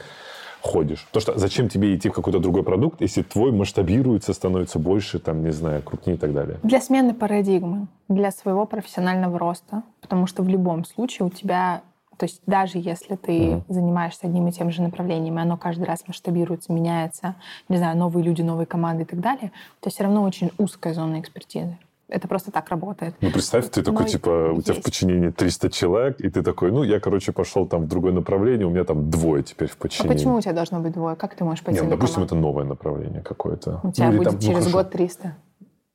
[0.62, 1.05] ходишь?
[1.05, 5.43] Потому что зачем тебе идти в какой-то другой продукт, если твой масштабируется, становится больше, там,
[5.43, 6.59] не знаю, крупнее и так далее?
[6.64, 9.84] Для смены парадигмы, для своего профессионального роста.
[10.01, 11.84] Потому что в любом случае у тебя
[12.22, 13.63] то есть даже если ты mm.
[13.67, 17.34] занимаешься одним и тем же направлением, и оно каждый раз масштабируется, меняется,
[17.67, 21.19] не знаю, новые люди, новые команды и так далее, тебя все равно очень узкая зона
[21.19, 21.80] экспертизы.
[22.09, 23.15] Это просто так работает.
[23.22, 26.72] Ну, представь, ты такой, Но типа, у тебя в подчинении 300 человек, и ты такой,
[26.72, 30.13] ну, я, короче, пошел там в другое направление, у меня там двое теперь в подчинении.
[30.13, 31.15] А почему у тебя должно быть двое?
[31.15, 33.80] Как ты можешь пойти Нет, ну, допустим, это новое направление какое-то.
[33.82, 35.36] У тебя ну, будет там, ну, через ну, год 300.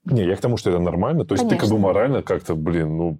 [0.06, 1.24] Не, я к тому, что это нормально.
[1.24, 1.66] То есть Конечно.
[1.66, 3.18] ты как бы морально как-то, блин, ну,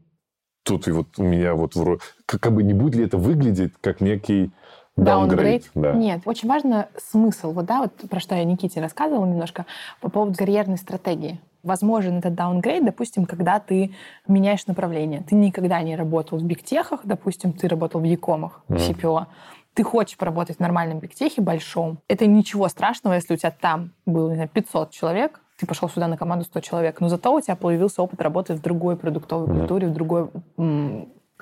[0.67, 2.03] тут и вот у меня вот вроде...
[2.27, 4.51] Как, бы не будет ли это выглядеть как некий
[4.97, 5.71] Даунгрейд?
[5.75, 5.93] Да.
[5.93, 7.53] Нет, очень важно смысл.
[7.53, 9.67] Вот, да, вот про что я Никите рассказывала немножко
[10.01, 13.93] по поводу карьерной стратегии возможен этот даунгрейд, допустим, когда ты
[14.29, 15.25] меняешь направление.
[15.29, 18.79] Ты никогда не работал в бигтехах, допустим, ты работал в Якомах, mm-hmm.
[18.79, 19.27] в CPO.
[19.75, 21.99] Ты хочешь поработать в нормальном бигтехе, большом.
[22.09, 26.07] Это ничего страшного, если у тебя там было, не знаю, 500 человек, ты пошел сюда
[26.09, 29.89] на команду 100 человек, но зато у тебя появился опыт работы в другой продуктовой культуре,
[29.89, 30.29] в другой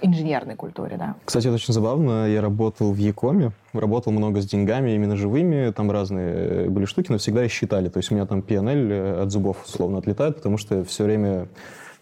[0.02, 1.14] инженерной культуре, да.
[1.24, 2.26] Кстати, это очень забавно.
[2.26, 7.12] Я работал в Якоме, работал много с деньгами, именно живыми, там разные э, были штуки,
[7.12, 7.88] но всегда их считали.
[7.88, 11.46] То есть у меня там PNL э, от зубов условно отлетает, потому что все время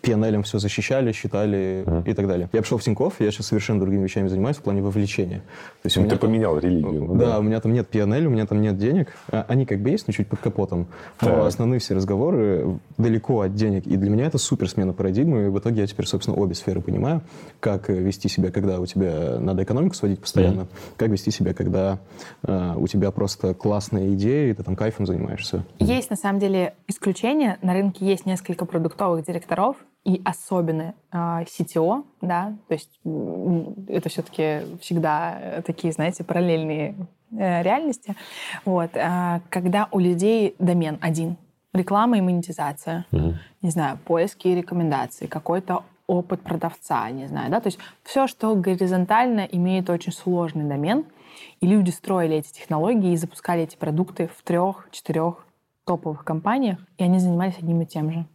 [0.02, 2.10] PNL все защищали, считали mm.
[2.10, 2.48] и так далее.
[2.52, 5.38] Я пришел в Тинькофф, я сейчас совершенно другими вещами занимаюсь в плане вовлечения.
[5.82, 6.18] То есть ну, ты там...
[6.18, 7.04] поменял религию.
[7.04, 9.14] Ну, да, да, у меня там нет PNL, у меня там нет денег.
[9.30, 10.88] А, они как бы есть, но чуть под капотом.
[11.20, 11.46] Но да.
[11.46, 13.86] основные все разговоры далеко от денег.
[13.86, 15.46] И для меня это супер смена парадигмы.
[15.46, 17.22] И в итоге я теперь, собственно, обе сферы понимаю.
[17.60, 20.62] Как вести себя, когда у тебя надо экономику сводить постоянно.
[20.62, 20.68] Mm.
[20.96, 21.98] Как вести себя, когда
[22.42, 25.64] э, у тебя просто классная идея, и ты там кайфом занимаешься.
[25.78, 27.58] Есть, на самом деле, исключения.
[27.62, 32.90] На рынке есть несколько продуктовых директоров, и особенно э, а, CTO, да, то есть
[33.88, 36.96] это все-таки всегда такие, знаете, параллельные
[37.30, 38.16] э, реальности,
[38.64, 41.36] вот, э, когда у людей домен один,
[41.72, 43.34] реклама и монетизация, угу.
[43.62, 48.54] не знаю, поиски и рекомендации, какой-то опыт продавца, не знаю, да, то есть все, что
[48.56, 51.04] горизонтально имеет очень сложный домен,
[51.60, 55.46] и люди строили эти технологии и запускали эти продукты в трех-четырех
[55.84, 58.26] топовых компаниях, и они занимались одним и тем же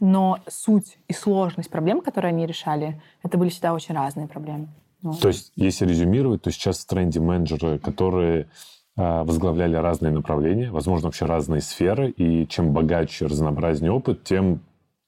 [0.00, 4.68] но суть и сложность проблем, которые они решали, это были всегда очень разные проблемы.
[5.02, 5.14] Ну.
[5.14, 8.48] То есть, если резюмировать, то сейчас в тренде менеджеры, которые
[8.96, 14.60] э, возглавляли разные направления, возможно, вообще разные сферы, и чем богаче, разнообразнее опыт, тем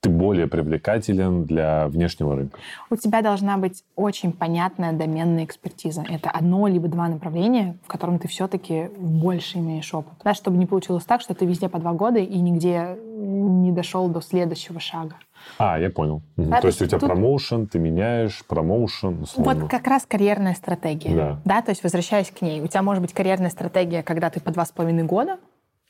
[0.03, 2.59] ты более привлекателен для внешнего рынка?
[2.91, 6.05] У тебя должна быть очень понятная доменная экспертиза.
[6.09, 10.15] Это одно либо два направления, в котором ты все-таки больше имеешь опыт.
[10.25, 14.09] Да, чтобы не получилось так, что ты везде по два года и нигде не дошел
[14.09, 15.15] до следующего шага.
[15.59, 16.21] А, я понял.
[16.37, 17.09] Да, то, то есть у тебя тут...
[17.09, 19.23] промоушен, ты меняешь промоушен.
[19.23, 19.55] Условно.
[19.55, 21.15] Вот как раз карьерная стратегия.
[21.15, 21.41] Да.
[21.45, 21.63] да.
[21.63, 24.67] То есть возвращаясь к ней, у тебя может быть карьерная стратегия, когда ты по два
[24.67, 25.39] с половиной года,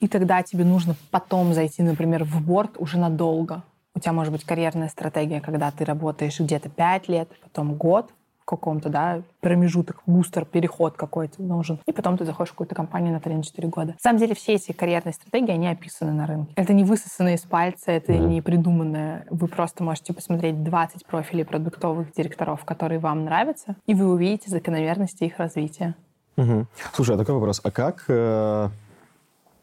[0.00, 3.62] и тогда тебе нужно потом зайти, например, в борт уже надолго.
[3.94, 8.10] У тебя может быть карьерная стратегия, когда ты работаешь где-то 5 лет, потом год
[8.42, 11.78] в каком-то, да, промежуток, бустер, переход какой-то нужен.
[11.86, 13.92] И потом ты заходишь в какую-то компанию на 3-4 года.
[13.92, 16.52] На самом деле все эти карьерные стратегии, они описаны на рынке.
[16.56, 19.26] Это не высосанное из пальца, это не придуманное.
[19.30, 25.24] Вы просто можете посмотреть 20 профилей продуктовых директоров, которые вам нравятся, и вы увидите закономерности
[25.24, 25.94] их развития.
[26.36, 26.66] Угу.
[26.94, 27.60] Слушай, а такой вопрос.
[27.62, 28.68] А как э,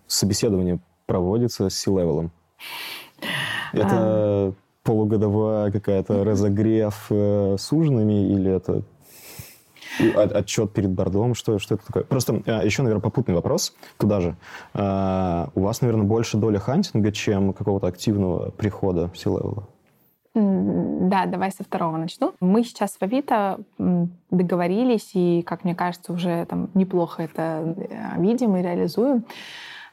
[0.08, 2.32] собеседование проводится с C-level ом?
[3.74, 4.54] Это а...
[4.84, 8.84] полугодовая какая-то разогрев э, с ужинами или это
[10.16, 12.04] отчет перед board ом, что, что это такое?
[12.04, 14.36] Просто а, еще, наверное, попутный вопрос туда же.
[14.74, 19.64] А, у вас, наверное, больше доля хантинга, чем какого-то активного прихода в C-level?
[20.36, 22.34] Да, давай со второго начну.
[22.40, 23.60] Мы сейчас в Авито
[24.30, 29.26] договорились, и, как мне кажется, уже там неплохо это э, видим и реализуем.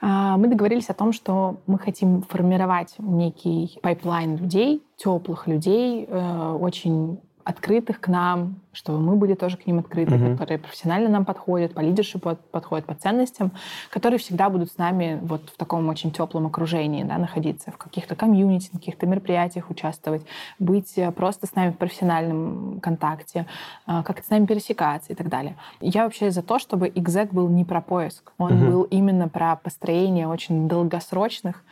[0.01, 6.59] А, мы договорились о том, что мы хотим формировать некий pipeline людей, теплых людей, э,
[6.61, 10.32] очень открытых к нам, чтобы мы были тоже к ним открыты, mm-hmm.
[10.32, 13.53] которые профессионально нам подходят, по leadership у подходят, по ценностям,
[13.88, 18.16] которые всегда будут с нами вот в таком очень теплом окружении, да, находиться, в каких-то
[18.16, 20.26] комьюнити, на каких-то мероприятиях участвовать,
[20.59, 23.47] быть э, просто с нами в профессиональном контакте,
[23.86, 25.55] э, как-то с нами пересекаться и так далее.
[25.80, 28.70] Я вообще за то, чтобы экзек был не про поиск, он mm-hmm.
[28.70, 31.62] был именно про построение очень долгосрочных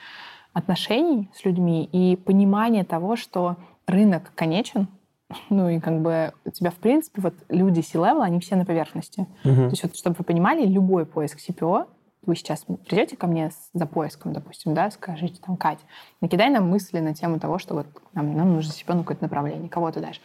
[0.53, 3.57] отношений с людьми и понимание того, что
[3.89, 4.87] рынок конечен,
[5.51, 9.27] ну и как бы у тебя, в принципе, вот люди C-level, они все на поверхности.
[9.45, 9.67] Uh-huh.
[9.67, 11.87] То есть вот, чтобы вы понимали, любой поиск CPO,
[12.27, 15.79] вы сейчас придете ко мне за поиском, допустим, да, скажите там, Кать,
[16.21, 19.69] накидай нам мысли на тему того, что вот нам, нам нужно CPO на какое-то направление,
[19.69, 20.21] кого ты дашь.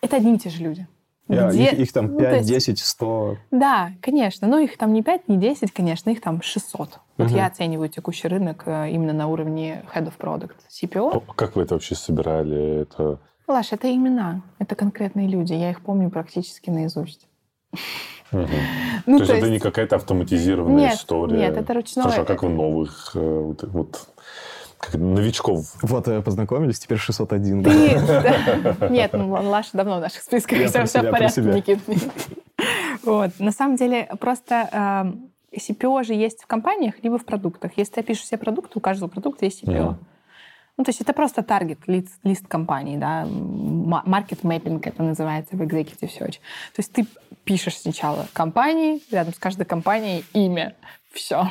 [0.00, 0.86] Это одни и те же люди.
[1.28, 3.36] Я- где- их, их там ну, 5, то есть- 10, 100.
[3.50, 4.48] Да, конечно.
[4.48, 7.00] Но их там не 5, не 10, конечно, их там 600.
[7.18, 7.36] Вот Мгм.
[7.36, 11.22] я оцениваю текущий рынок э, именно на уровне Head of Product CPO.
[11.36, 12.82] Как вы это вообще собирали?
[12.82, 13.18] Это...
[13.48, 15.54] Лаш, это имена, это конкретные люди.
[15.54, 17.26] Я их помню практически наизусть.
[18.30, 18.46] Мгм.
[19.06, 21.38] Ну, то есть это не какая-то автоматизированная Нет, история?
[21.38, 22.04] нет, это ручное.
[22.04, 24.08] Хорошо, а как вы новых, э, вот, вот,
[24.78, 25.74] как новичков?
[25.80, 27.62] Вот, э, познакомились, теперь 601.
[27.62, 28.88] да.
[28.90, 31.40] Нет, ну, Лаша давно в наших списках, Я все, все в порядке.
[31.40, 31.78] Никит.
[33.04, 33.30] Вот.
[33.38, 35.14] На самом деле, просто
[35.52, 37.72] э, CPO же есть в компаниях, либо в продуктах.
[37.76, 39.90] Если ты пишешь все продукты, у каждого продукта есть CPO.
[39.92, 39.98] Мгм.
[40.78, 45.60] Ну, то есть это просто таргет, лист, лист компании, да, маркет мэппинг это называется в
[45.60, 46.34] Executive Search.
[46.74, 47.04] То есть ты
[47.42, 50.76] пишешь сначала компании, рядом с каждой компанией имя,
[51.10, 51.48] все.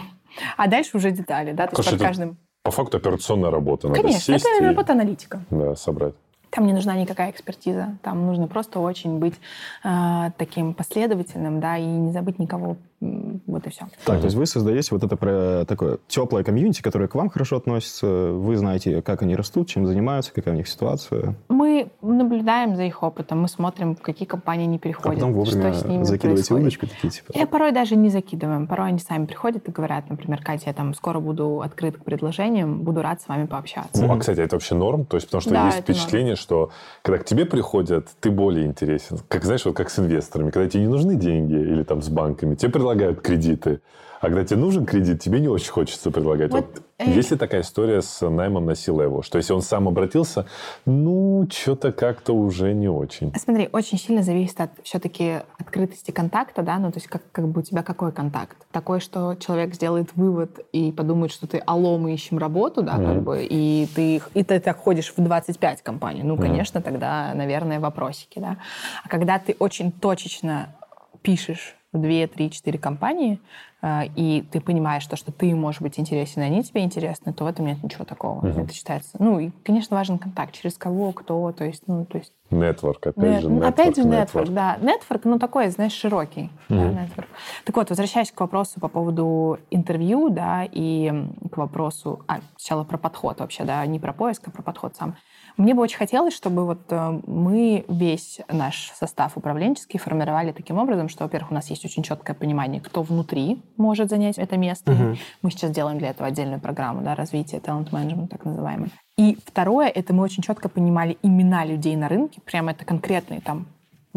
[0.56, 2.38] А дальше уже детали, да, то есть Слушай, под это каждым...
[2.64, 3.90] По факту операционная работа.
[3.90, 5.42] Надо Конечно, сесть это и работа аналитика.
[5.50, 6.16] да, собрать.
[6.50, 7.98] Там не нужна никакая экспертиза.
[8.04, 9.36] Там нужно просто очень быть
[9.84, 12.78] э, таким последовательным, да, и не забыть никого.
[13.00, 13.86] Вот и все.
[14.06, 17.58] Так, то есть вы создаете вот это про- такое теплое комьюнити, которое к вам хорошо
[17.58, 18.08] относится.
[18.08, 21.36] Вы знаете, как они растут, чем занимаются, какая у них ситуация.
[21.48, 25.74] Мы наблюдаем за их опытом, мы смотрим, в какие компании они А переходят, потом вовремя
[25.74, 26.64] что с ними закидываете происходит.
[26.64, 27.32] удочку такие, типа.
[27.38, 28.66] Я порой даже не закидываем.
[28.66, 32.82] Порой они сами приходят и говорят, например, Катя, я там скоро буду открыт к предложениям,
[32.82, 34.02] буду рад с вами пообщаться.
[34.02, 35.06] Ну, а, кстати, это вообще норм?
[35.06, 36.72] То есть, потому что Да, есть впечатление, что
[37.04, 39.20] когда к тебе приходят, ты более интересен.
[39.28, 40.50] Как, знаешь, вот как с инвесторами.
[40.50, 43.82] Когда тебе не нужны деньги или там с банками, тебе предлагают кредиты.
[44.20, 46.52] А когда тебе нужен кредит, тебе не очень хочется предлагать.
[46.52, 49.22] Вот, Вот, э, есть ли такая история с наймом на C-Level?
[49.22, 50.48] Что если он сам обратился,
[50.86, 53.32] ну, что-то как-то уже не очень.
[53.36, 57.60] Смотри, очень сильно зависит от все-таки открытости контакта, да, ну то есть как, как бы
[57.62, 58.58] у тебя какой контакт?
[58.72, 63.02] Такой, что человек сделает вывод и подумает, что ты алло, мы ищем работу, да, как
[63.02, 63.22] Мгм.
[63.24, 66.24] бы, и ты, и ты так ходишь в 25 компаний.
[66.24, 66.42] Ну, Мгм.
[66.42, 68.58] конечно, тогда, наверное, вопросики, да.
[69.04, 70.76] А когда ты очень точечно
[71.22, 73.40] пишешь 2, 3, 4 компании,
[73.82, 77.46] э, и ты понимаешь, то, что ты можешь быть интересен, и они тебе интересны, то
[77.46, 78.46] в этом нет ничего такого.
[78.46, 78.64] Мгм.
[78.64, 79.12] Это считается...
[79.20, 80.54] Ну, и, конечно, важен контакт.
[80.54, 83.50] Через кого, кто, то есть, ну, то есть Нетворк, опять нет, же.
[83.50, 84.78] ну, network, опять же, нетворк, да.
[84.82, 86.50] Нетворк, ну, такой, знаешь, широкий.
[86.70, 86.98] да, Мгм.
[86.98, 87.28] network.
[87.66, 91.12] Так вот, возвращаясь к вопросу по поводу интервью, да, и
[91.52, 92.24] к вопросу...
[92.28, 95.16] А, сначала про подход вообще, да, не про поиск, а про подход сам.
[95.58, 101.10] Мне бы очень хотелось, чтобы вот э, мы весь наш состав управленческий формировали таким образом,
[101.10, 104.92] что, во-первых, у нас есть очень четкое понимание, кто внутри может занять это место.
[104.92, 105.18] Мгм.
[105.42, 108.92] Мы сейчас делаем для этого отдельную программу, да, развития талант-менеджмента, так называемый.
[109.18, 113.66] И второе, это мы очень четко понимали имена людей на рынке, прямо это конкретные там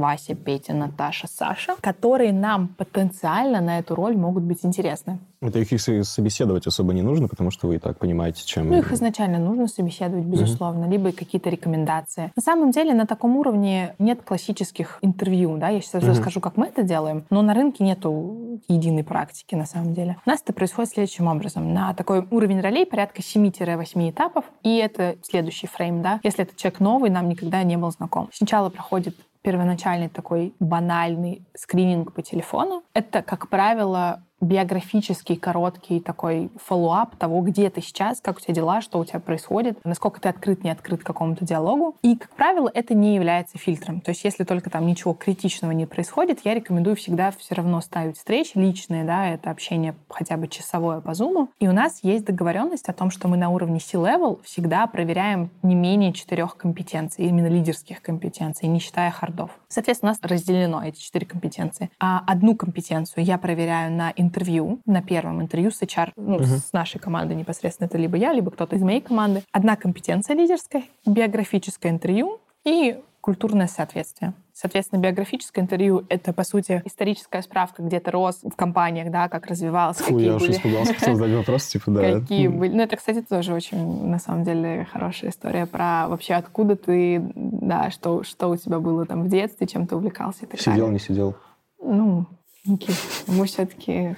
[0.01, 5.19] Вася, Петя, Наташа, Саша, которые нам потенциально на эту роль могут быть интересны.
[5.43, 8.69] Это их и с- собеседовать особо не нужно, потому что вы и так понимаете, чем...
[8.69, 12.31] Ну, их изначально нужно собеседовать, безусловно, либо какие-то рекомендации.
[12.37, 16.11] На самом деле на таком уровне нет классических интервью, да, я сейчас Мгм.
[16.13, 20.17] расскажу, как мы это делаем, но на рынке нету единой практики, на самом деле.
[20.27, 21.73] У нас это происходит следующим образом.
[21.73, 26.21] На такой уровень ролей порядка 7-8 этапов, и это следующий фрейм, да.
[26.23, 28.29] Если этот человек новый, нам никогда не был знаком.
[28.33, 32.83] Сначала проходит первоначальный такой банальный скрининг по телефону.
[32.95, 38.81] Это, как правило, биографический, короткий такой follow-up того, где ты сейчас, как у тебя дела,
[38.81, 41.97] что у тебя происходит, насколько ты открыт, не открыт какому-то диалогу.
[42.03, 44.01] И, как правило, это не является фильтром.
[44.01, 48.17] То есть если только там ничего критичного не происходит, я рекомендую всегда все равно ставить
[48.17, 51.51] встречи личные, да, это общение хотя бы часовое по зуму.
[51.59, 55.75] И у нас есть договоренность о том, что мы на уровне C-level всегда проверяем не
[55.75, 59.51] менее четырех компетенций, именно лидерских компетенций, не считая хардов.
[59.69, 61.91] Соответственно, у нас разделено эти четыре компетенции.
[61.99, 66.45] А одну компетенцию я проверяю на интервью, на первом интервью с HR, ну, Мгм.
[66.45, 69.43] с нашей командой непосредственно, это либо я, либо кто-то из моей команды.
[69.53, 74.33] Одна компетенция лидерская, биографическое интервью и культурное соответствие.
[74.55, 79.47] Соответственно, биографическое интервью— это, по сути, историческая справка, где ты рос в компаниях, да, как
[79.47, 80.53] развивался, Фу, какие я были...
[80.53, 82.21] испугался, хотел задать вопрос, типа, да.
[82.21, 82.75] Какие были...
[82.75, 87.91] Ну, это, кстати, тоже очень, на самом деле, хорошая история про вообще откуда ты, да,
[87.91, 90.99] что, что у тебя было там в детстве, чем ты увлекался и так Сидел, не
[90.99, 91.35] сидел.
[91.83, 92.27] Ну,
[92.65, 92.97] Никит,
[93.27, 94.17] мы все-таки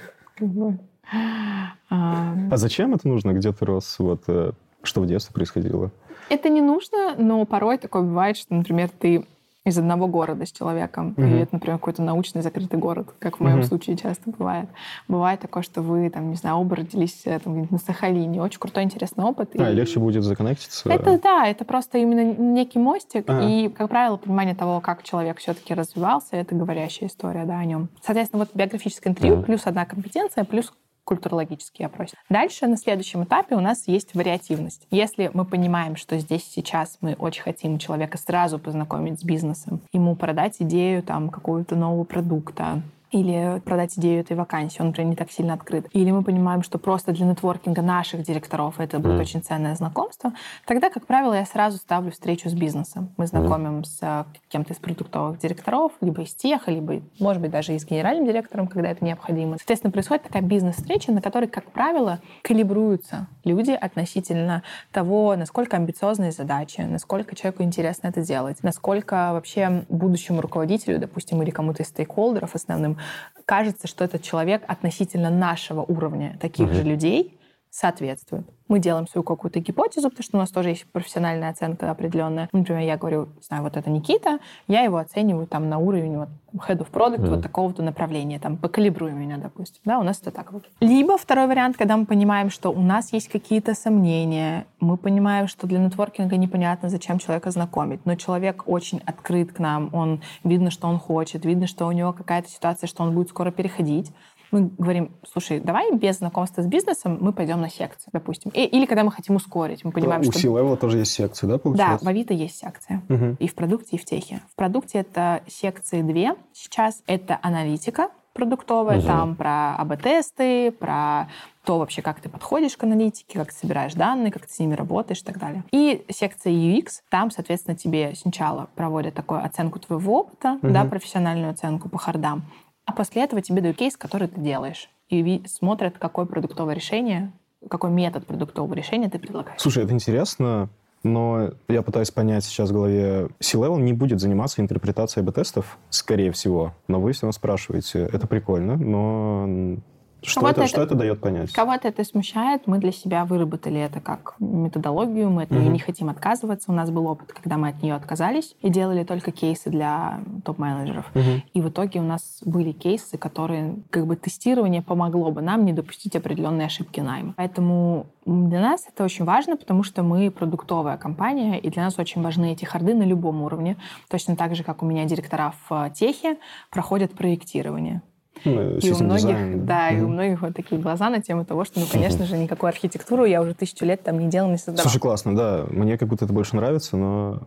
[1.11, 3.33] а, А зачем это нужно?
[3.33, 3.95] Где ты рос?
[3.99, 4.51] Вот, э,
[4.83, 5.91] что в детстве происходило?
[6.29, 9.25] Это не нужно, но порой такое бывает, что, например, ты
[9.65, 11.25] из одного города с человеком, Мгм.
[11.27, 13.67] или это, например, какой-то научный закрытый город, как в моем Мгм.
[13.67, 14.67] случае часто бывает.
[15.07, 18.41] Бывает такое, что вы, там, не знаю, оба родились э, там, на Сахалине.
[18.41, 19.51] Очень крутой, интересный опыт.
[19.57, 20.91] А, и легче будет законнектиться.
[20.91, 23.47] Это да, это просто именно некий мостик, Ага.
[23.47, 27.87] и, как правило, понимание того, как человек все-таки развивался, это говорящая история да, о нем.
[28.01, 29.45] Соответственно, вот биографическое интервью Мгм.
[29.45, 30.73] плюс одна компетенция, плюс
[31.03, 32.17] культурологический опросик.
[32.29, 34.87] Дальше на следующем этапе у нас есть вариативность.
[34.91, 40.15] Если мы понимаем, что здесь сейчас мы очень хотим человека сразу познакомить с бизнесом, ему
[40.15, 42.81] продать идею там какого-то нового продукта,
[43.13, 45.85] или продать идею этой вакансии, он, например, не так сильно открыт.
[45.93, 49.21] Или мы понимаем, что просто для нетворкинга наших директоров это будет mm.
[49.21, 50.33] очень ценное знакомство,
[50.65, 53.13] тогда, как правило, я сразу ставлю встречу с бизнесом.
[53.17, 53.85] Мы знакомим mm.
[53.85, 58.25] с кем-то из продуктовых директоров, либо из тех, либо, может быть, даже и с генеральным
[58.25, 59.57] директором, когда это необходимо.
[59.57, 66.81] Соответственно, происходит такая бизнес-встреча, на которой, как правило, калибруются люди относительно того, насколько амбициозные задачи,
[66.81, 72.97] насколько человеку интересно это делать, насколько вообще будущему руководителю, допустим, или кому-то из стейкхолдеров основным,
[73.45, 76.75] кажется, что этот человек относительно нашего уровня таких угу.
[76.75, 77.37] же людей
[77.73, 78.45] соответствует.
[78.67, 82.47] Мы делаем свою какую-то гипотезу, потому что у нас тоже есть профессиональная оценка определенная.
[82.51, 86.29] Например, я говорю, не знаю, вот это Никита, я его оцениваю там на уровень вот,
[86.53, 87.29] head of product mm.
[87.29, 89.81] вот такого-то направления, там, покалибруй меня, допустим.
[89.85, 90.69] Да, у нас это так вот.
[90.79, 95.65] Либо второй вариант, когда мы понимаем, что у нас есть какие-то сомнения, мы понимаем, что
[95.65, 100.87] для нетворкинга непонятно, зачем человека знакомить, но человек очень открыт к нам, он видно, что
[100.87, 104.11] он хочет, видно, что у него какая-то ситуация, что он будет скоро переходить
[104.53, 108.51] мы говорим, слушай, давай без знакомства с бизнесом мы пойдем на секцию, допустим.
[108.53, 110.37] И, или когда мы хотим ускорить, мы понимаем, у что...
[110.37, 112.05] У C-Level тоже есть секции, да, получается?
[112.05, 113.01] Да, в Авито есть секция.
[113.09, 113.37] Угу.
[113.39, 114.41] И в продукте, и в техе.
[114.51, 117.01] В продукте это секции две сейчас.
[117.07, 119.07] Это аналитика продуктовая, угу.
[119.07, 121.27] там про АБ-тесты, про
[121.65, 124.73] то вообще, как ты подходишь к аналитике, как ты собираешь данные, как ты с ними
[124.73, 125.63] работаешь и так далее.
[125.71, 130.73] И секция UX, там, соответственно, тебе сначала проводят такую оценку твоего опыта, угу.
[130.73, 132.43] да, профессиональную оценку по хардам,
[132.85, 134.89] а после этого тебе дают кейс, который ты делаешь.
[135.09, 137.31] И смотрят, какое продуктовое решение,
[137.69, 139.59] какой метод продуктового решения ты предлагаешь.
[139.61, 140.69] Слушай, это интересно,
[141.03, 143.29] но я пытаюсь понять сейчас в голове.
[143.39, 146.73] C-Level не будет заниматься интерпретацией АБ-тестов, скорее всего.
[146.87, 148.09] Но вы все равно спрашиваете.
[148.11, 149.77] Это прикольно, но
[150.23, 151.51] что это, это, что это дает понять?
[151.51, 152.67] Кого-то это смущает.
[152.67, 155.29] Мы для себя выработали это как методологию.
[155.29, 156.71] Мы от нее не хотим отказываться.
[156.71, 161.09] У нас был опыт, когда мы от нее отказались и делали только кейсы для топ-менеджеров.
[161.13, 161.23] Угу.
[161.53, 165.73] И в итоге у нас были кейсы, которые как бы тестирование помогло бы нам не
[165.73, 167.33] допустить определенные ошибки найма.
[167.37, 172.21] Поэтому для нас это очень важно, потому что мы продуктовая компания, и для нас очень
[172.21, 173.77] важны эти харды на любом уровне.
[174.09, 176.37] Точно так же, как у меня директора в техе
[176.69, 178.01] проходят проектирование.
[178.45, 179.65] Ну, и у многих, дизайн.
[179.65, 179.97] да, mm-hmm.
[179.97, 183.25] и у многих вот такие глаза на тему того, что, ну, конечно же, никакой архитектуру
[183.25, 184.81] я уже тысячу лет там не делал, не создавал.
[184.81, 185.65] Слушай, классно, да.
[185.69, 187.43] Мне как будто это больше нравится, но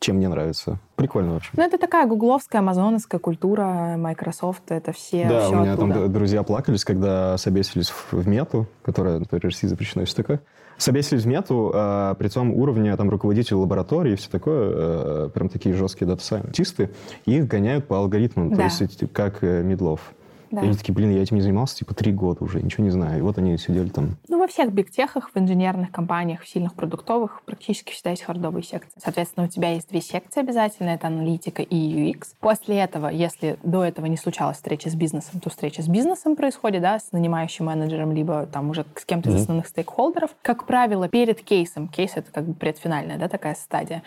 [0.00, 0.78] чем мне нравится.
[0.96, 1.50] Прикольно вообще.
[1.56, 5.94] Ну, это такая гугловская, амазоновская культура, Microsoft, это все Да, все у меня оттуда.
[5.94, 10.40] там друзья плакались, когда собесились в, мету, которая, например, России запрещена, и все такое.
[10.76, 15.48] Собесились в мету, а, при том уровне там руководителей лаборатории и все такое, а, прям
[15.48, 16.90] такие жесткие data scientist ы,
[17.26, 18.56] их гоняют по алгоритмам, да.
[18.56, 20.12] то есть как э, мидлов.
[20.50, 20.62] Да.
[20.62, 23.18] И они такие, блин, я этим не занимался типа три года уже, ничего не знаю.
[23.18, 24.16] И вот они сидели там.
[24.28, 28.22] Ну, во всех big tech ах, в инженерных компаниях, в сильных продуктовых практически всегда есть
[28.22, 29.00] хардовые секции.
[29.02, 32.28] Соответственно, у тебя есть две секции обязательно, это аналитика и UX.
[32.40, 36.82] После этого, если до этого не случалась встреча с бизнесом, то встреча с бизнесом происходит,
[36.82, 39.40] да, с нанимающим менеджером, либо там уже с кем-то из mm-hmm.
[39.40, 40.30] основных стейкхолдеров.
[40.42, 44.02] Как правило, перед кейсом, кейс это как бы предфинальная, да, такая стадия,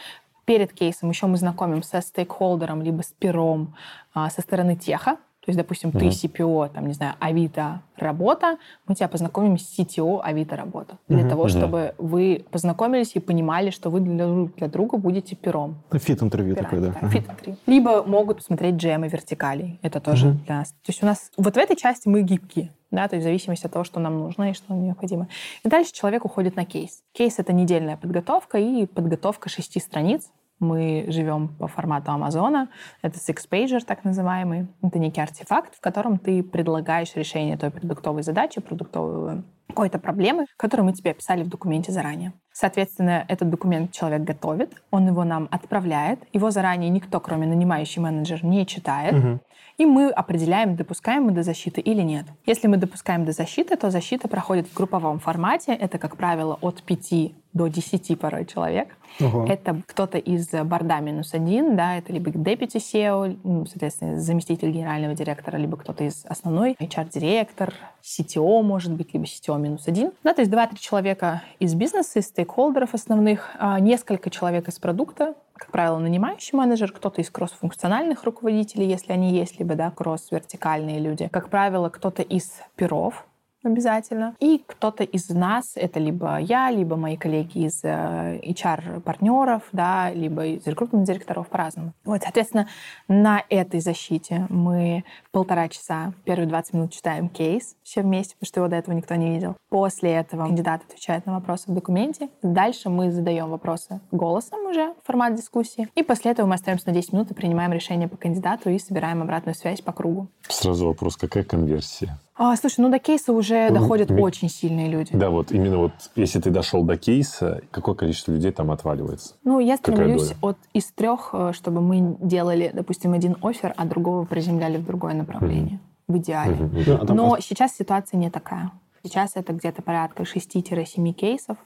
[0.46, 3.76] перед кейсом еще мы знакомим со стейкхолдером, либо с пером
[4.14, 6.00] а, со стороны теха, то есть, допустим, mm-hmm.
[6.00, 11.00] ты CPO, там, не знаю, Авито работа, мы тебя познакомим с CTO Авито работа.
[11.08, 11.30] Для mm-hmm.
[11.30, 15.82] того, чтобы вы познакомились и понимали, что вы для, для друга будете пером.
[15.92, 16.96] Фит-интервью такое, да.
[17.02, 17.10] да.
[17.10, 17.58] Фит-интервью.
[17.66, 19.80] Либо могут посмотреть джемы вертикалей.
[19.82, 20.46] Это тоже mm-hmm.
[20.46, 20.70] для нас.
[20.70, 22.72] То есть у нас вот в этой части мы гибкие.
[22.92, 25.28] Да, то есть в зависимости от того, что нам нужно и что необходимо.
[25.64, 27.02] И дальше человек уходит на кейс.
[27.14, 30.30] Кейс— это недельная подготовка и подготовка шести страниц
[30.62, 32.70] мы живем по формату Амазона.
[33.02, 34.68] Это six-pager, так называемый.
[34.82, 40.86] Это некий артефакт, в котором ты предлагаешь решение той продуктовой задачи, продуктовой какой-то проблемы, которую
[40.86, 42.34] мы тебе описали в документе заранее.
[42.54, 48.44] Соответственно, этот документ человек готовит, он его нам отправляет, его заранее никто, кроме нанимающий менеджер,
[48.44, 49.40] не читает, угу.
[49.78, 52.26] и мы определяем, допускаем мы до защиты или нет.
[52.46, 56.84] Если мы допускаем до защиты, то защита проходит в групповом формате, это, как правило, от
[56.84, 58.98] 5 до 10 порой человек.
[59.20, 59.46] Ого.
[59.46, 65.14] Это кто-то из борда минус один, да, это либо deputy SEO, ну, соответственно, заместитель генерального
[65.16, 70.12] директора, либо кто-то из основной, HR-директор, CTO, может быть, либо CTO минус один.
[70.24, 75.36] Да, то есть два-три человека из бизнеса, из стейкхолдеров основных, а несколько человек из продукта,
[75.54, 81.28] как правило, нанимающий менеджер, кто-то из кросс-функциональных руководителей, если они есть, либо да, кросс-вертикальные люди.
[81.32, 83.28] Как правило, кто-то из перов,
[83.64, 84.36] обязательно.
[84.40, 90.66] И кто-то из нас, это либо я, либо мои коллеги из HR-партнеров, да, либо из
[90.66, 91.94] рекрутных директоров по-разному.
[92.06, 92.68] Вот, соответственно,
[93.08, 98.60] на этой защите мы полтора часа, первые 20 минут читаем кейс все вместе, потому что
[98.62, 99.56] его до этого никто не видел.
[99.70, 102.30] После этого кандидат отвечает на вопросы в документе.
[102.42, 105.88] Дальше мы задаем вопросы голосом уже, формат дискуссии.
[105.96, 109.22] И после этого мы остаемся на 10 минут и принимаем решение по кандидату и собираем
[109.22, 110.28] обратную связь по кругу.
[110.48, 112.18] Сразу вопрос, какая конверсия?
[112.44, 114.20] А, слушай, ну до кейса уже ну, доходят ми...
[114.20, 115.12] очень сильные люди.
[115.14, 119.36] Да, вот именно вот если ты дошел до кейса, какое количество людей там отваливается?
[119.44, 124.26] Ну, я стремлюсь от из трех, э, чтобы мы делали, допустим, один офер, а другого
[124.26, 125.80] приземляли в другое направление.
[126.08, 126.14] Mm-hmm.
[126.14, 126.56] В идеале.
[126.56, 127.06] Mm-hmm.
[127.06, 128.72] Да, Но сейчас ситуация не такая.
[129.04, 131.58] Сейчас это где-то порядка 6-7 кейсов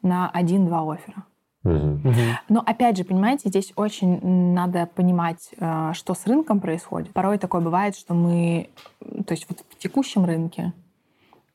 [0.00, 1.24] на 1-2 оффера.
[1.62, 4.20] Но опять же, понимаете, здесь очень
[4.54, 7.12] надо понимать, э, что с рынком происходит.
[7.12, 8.70] Порой такое бывает, что мы,
[9.26, 10.72] то есть вот в текущем рынке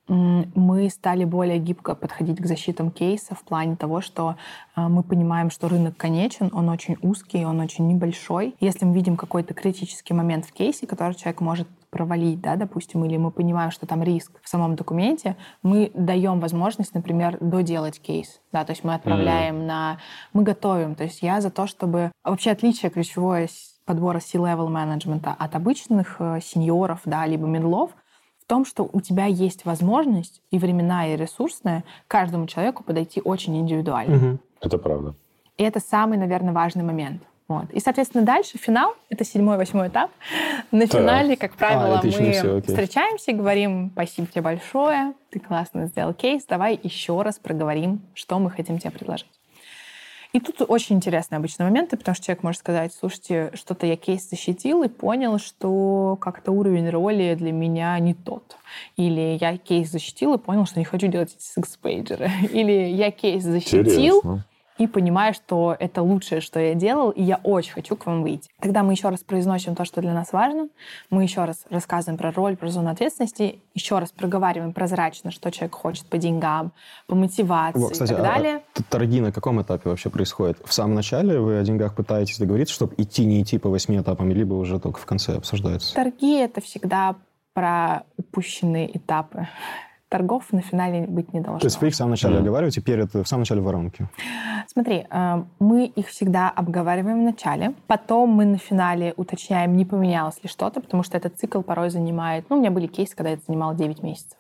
[0.08, 4.36] мы стали более гибко подходить к защитам кейса в плане того, что
[4.76, 8.56] э, мы понимаем, что рынок конечен, он очень узкий, он очень небольшой.
[8.60, 13.16] Если мы видим какой-то критический момент в кейсе, который человек может провалить, да, допустим, или
[13.16, 18.66] мы понимаем, что там риск в самом документе, мы даем возможность, например, доделать кейс, да,
[18.66, 19.66] то есть мы отправляем mm.
[19.66, 19.98] на...
[20.34, 22.12] Мы готовим, то есть я за то, чтобы...
[22.26, 23.48] Вообще отличие ключевое
[23.86, 27.91] подбора C-level менеджмента от обычных э, сеньоров, да, либо медлов,
[28.41, 33.56] в том, что у тебя есть возможность и временная, и ресурсная каждому человеку подойти очень
[33.58, 34.18] индивидуально.
[34.18, 34.39] Угу.
[34.60, 35.16] Это правда.
[35.58, 37.24] И это самый, наверное, важный момент.
[37.48, 37.70] Вот.
[37.72, 40.10] И, соответственно, дальше финал— это седьмой, восьмой этап.
[40.72, 41.00] На так.
[41.00, 46.14] финале, как правило, а, мы все, встречаемся и говорим «Спасибо тебе большое, ты классно сделал
[46.14, 49.30] кейс, давай еще раз проговорим, что мы хотим тебе предложить».
[50.34, 54.28] И тут очень интересные обычно моменты, потому что человек может сказать, слушайте, что-то я кейс
[54.30, 58.58] защитил и понял, что как-то уровень роли для меня не тот.
[58.98, 62.30] Или я кейс защитил и понял, что не хочу делать эти six-pager ы.
[62.52, 64.46] Или я кейс защитил, Интересно
[64.78, 68.50] и понимаю, что это лучшее, что я делал, и я очень хочу к вам выйти.
[68.60, 70.70] Тогда мы еще раз произносим то, что для нас важно,
[71.10, 75.76] мы еще раз рассказываем про роль, про зону ответственности, еще раз проговариваем прозрачно, что человек
[75.76, 76.74] хочет по деньгам,
[77.08, 78.62] по мотивации вот, кстати, и так а далее.
[78.76, 80.58] А торги на каком этапе вообще происходят?
[80.66, 84.30] В самом начале вы о деньгах пытаетесь договориться, чтобы идти, не идти по восьми этапам,
[84.30, 85.96] либо уже только в конце обсуждается?
[85.96, 87.16] Торги— это всегда
[87.54, 89.48] про упущенные этапы
[90.10, 91.60] торгов на финале быть не должно.
[91.60, 92.39] То есть вы их в самом начале mm.
[92.39, 94.08] оговариваете перед, в самом начале воронки?
[94.68, 100.41] Смотри, э, мы их всегда обговариваем в начале, потом мы на финале уточняем, не поменялось
[100.43, 102.45] ли что-то, потому что этот цикл порой занимает...
[102.49, 104.38] Ну, у меня были кейсы, когда это занимало 9 месяцев.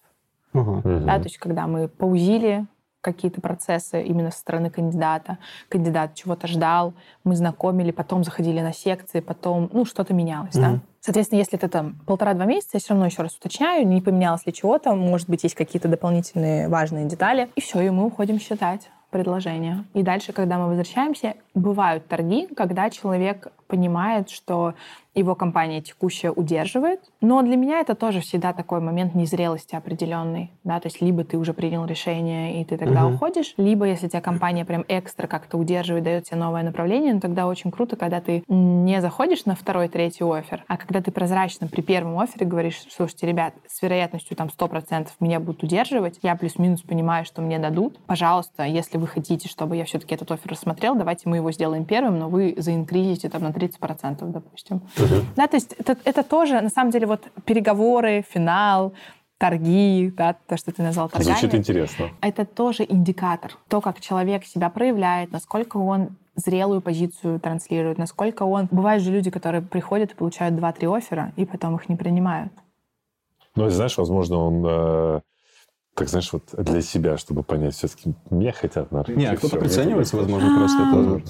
[0.53, 1.05] Uh-huh.
[1.05, 2.65] Да, то есть когда мы паузили
[3.05, 5.37] какие-то процессы именно со стороны кандидата.
[5.69, 10.73] Кандидат чего-то ждал, мы знакомили, потом заходили на секции, потом, ну, что-то менялось, mm-hmm.
[10.73, 10.79] да.
[11.05, 14.51] Соответственно, если это там полтора-два месяца, я все равно еще раз уточняю, не поменялось ли
[14.51, 19.85] чего-то, может быть, есть какие-то дополнительные важные детали, и все, и мы уходим считать предложение.
[19.93, 24.73] И дальше, когда мы возвращаемся, бывают торги, когда человек понимает, что
[25.15, 26.99] его компания текущая удерживает.
[27.21, 30.51] Но для меня это тоже всегда такой момент незрелости определенный.
[30.63, 30.79] Да?
[30.79, 33.15] То есть либо ты уже принял решение, и ты тогда угу.
[33.15, 37.47] уходишь, либо если тебя компания прям экстра как-то удерживает, дает тебе новое направление, ну, тогда
[37.47, 41.81] очень круто, когда ты не заходишь на второй, третий офер, а когда ты прозрачно при
[41.81, 47.25] первом офере говоришь, слушайте, ребят, с вероятностью там 100% меня будут удерживать, я плюс-минус понимаю,
[47.25, 47.97] что мне дадут.
[48.05, 52.19] Пожалуйста, если вы хотите, чтобы я все-таки этот офер рассмотрел, давайте мы его сделаем первым,
[52.19, 54.81] но вы заинкризите там на 30%, допустим.
[55.05, 55.23] Uh-huh.
[55.35, 58.93] Да, то есть это, это тоже, на самом деле, вот переговоры, финал,
[59.37, 61.31] торги, да, то, что ты назвал торгами.
[61.31, 62.09] Звучит интересно.
[62.21, 63.57] Это тоже индикатор.
[63.67, 68.67] То, как человек себя проявляет, насколько он зрелую позицию транслирует, насколько он...
[68.71, 72.51] Бывают же люди, которые приходят и получают 2-3 оффера, и потом их не принимают.
[73.55, 74.65] Ну, знаешь, возможно, он...
[74.65, 75.21] Э,
[75.95, 79.21] так, знаешь, вот для себя, чтобы понять, все-таки меня хотят на рынке.
[79.21, 81.21] Нет, кто-то приценивается, возможно, просто это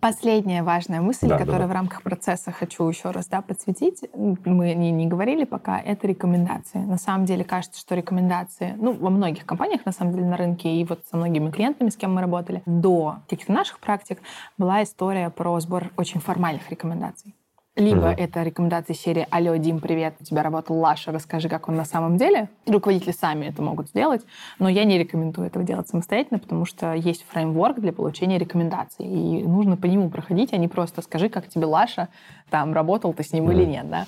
[0.00, 1.70] Последняя важная мысль, да, которую да, да.
[1.70, 6.78] в рамках процесса хочу еще раз да, подсветить, мы не, не говорили пока, это рекомендации.
[6.78, 10.68] На самом деле кажется, что рекомендации, ну, во многих компаниях, на самом деле, на рынке,
[10.68, 14.20] и вот со многими клиентами, с кем мы работали, до каких-то наших практик
[14.56, 17.34] была история про сбор очень формальных рекомендаций.
[17.78, 18.14] Либо угу.
[18.18, 22.16] это рекомендации серии «Алло, Дим, привет, у тебя работал Лаша, расскажи, как он на самом
[22.16, 22.48] деле».
[22.66, 24.22] Руководители сами это могут сделать,
[24.58, 29.44] но я не рекомендую этого делать самостоятельно, потому что есть фреймворк для получения рекомендаций, и
[29.44, 32.08] нужно по нему проходить, а не просто «скажи, как тебе Лаша,
[32.50, 33.52] там, работал ты с ним угу.
[33.52, 33.88] или нет».
[33.88, 34.06] Да?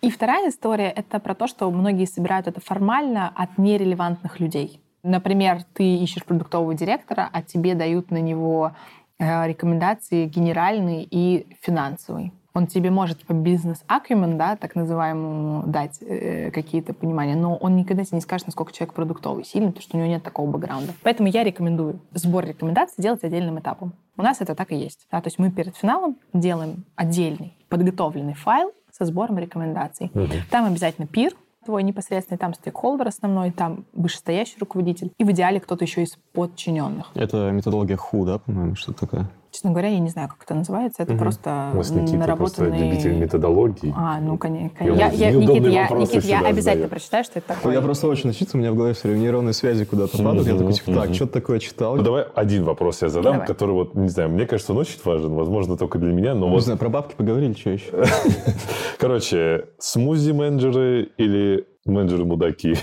[0.00, 4.80] И вторая история— это про то, что многие собирают это формально от нерелевантных людей.
[5.02, 8.76] Например, ты ищешь продуктового директора, а тебе дают на него
[9.18, 12.30] э, рекомендации генеральные и финансовые.
[12.58, 18.02] Он тебе может по бизнес-акюмен, да, так называемому, дать э, какие-то понимания, но он никогда
[18.02, 20.92] тебе не скажет, насколько человек продуктовый, сильный, потому что у него нет такого бэкграунда.
[21.04, 23.92] Поэтому я рекомендую сбор рекомендаций делать отдельным этапом.
[24.16, 25.06] У нас это так и есть.
[25.12, 30.10] Да, то есть мы перед финалом делаем отдельный подготовленный файл со сбором рекомендаций.
[30.12, 30.26] Угу.
[30.50, 31.34] Там обязательно пир,
[31.64, 37.12] твой непосредственный, там стейкхолдер основной, там вышестоящий руководитель, и в идеале кто-то еще из подчиненных.
[37.14, 39.30] Это методология HU, да, по-моему, что такое?
[39.50, 41.02] Честно говоря, я не знаю, как это называется.
[41.02, 41.20] Это угу.
[41.20, 42.36] просто наработанный...
[42.36, 43.94] просто любитель методологии.
[43.96, 44.84] А, ну, конечно.
[44.84, 46.88] Я, я, Никит, я, Никит, я обязательно задаю.
[46.88, 47.74] прочитаю, что это такое.
[47.74, 50.46] Я просто очень учиться, у меня в голове все время нейронные связи куда-то падают.
[50.46, 51.96] Я такой, типа, так, что-то такое читал.
[51.96, 53.46] Ну, давай один вопрос я задам, давай.
[53.46, 55.34] который вот, не знаю, мне кажется, он очень важен.
[55.34, 56.62] Возможно, только для меня, но не вот...
[56.62, 57.90] знаю, про бабки поговорили, что еще?
[58.98, 62.76] Короче, смузи-менеджеры или менеджеры-мудаки?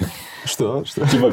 [0.45, 0.84] Что?
[0.86, 1.07] Что?
[1.07, 1.32] Типа,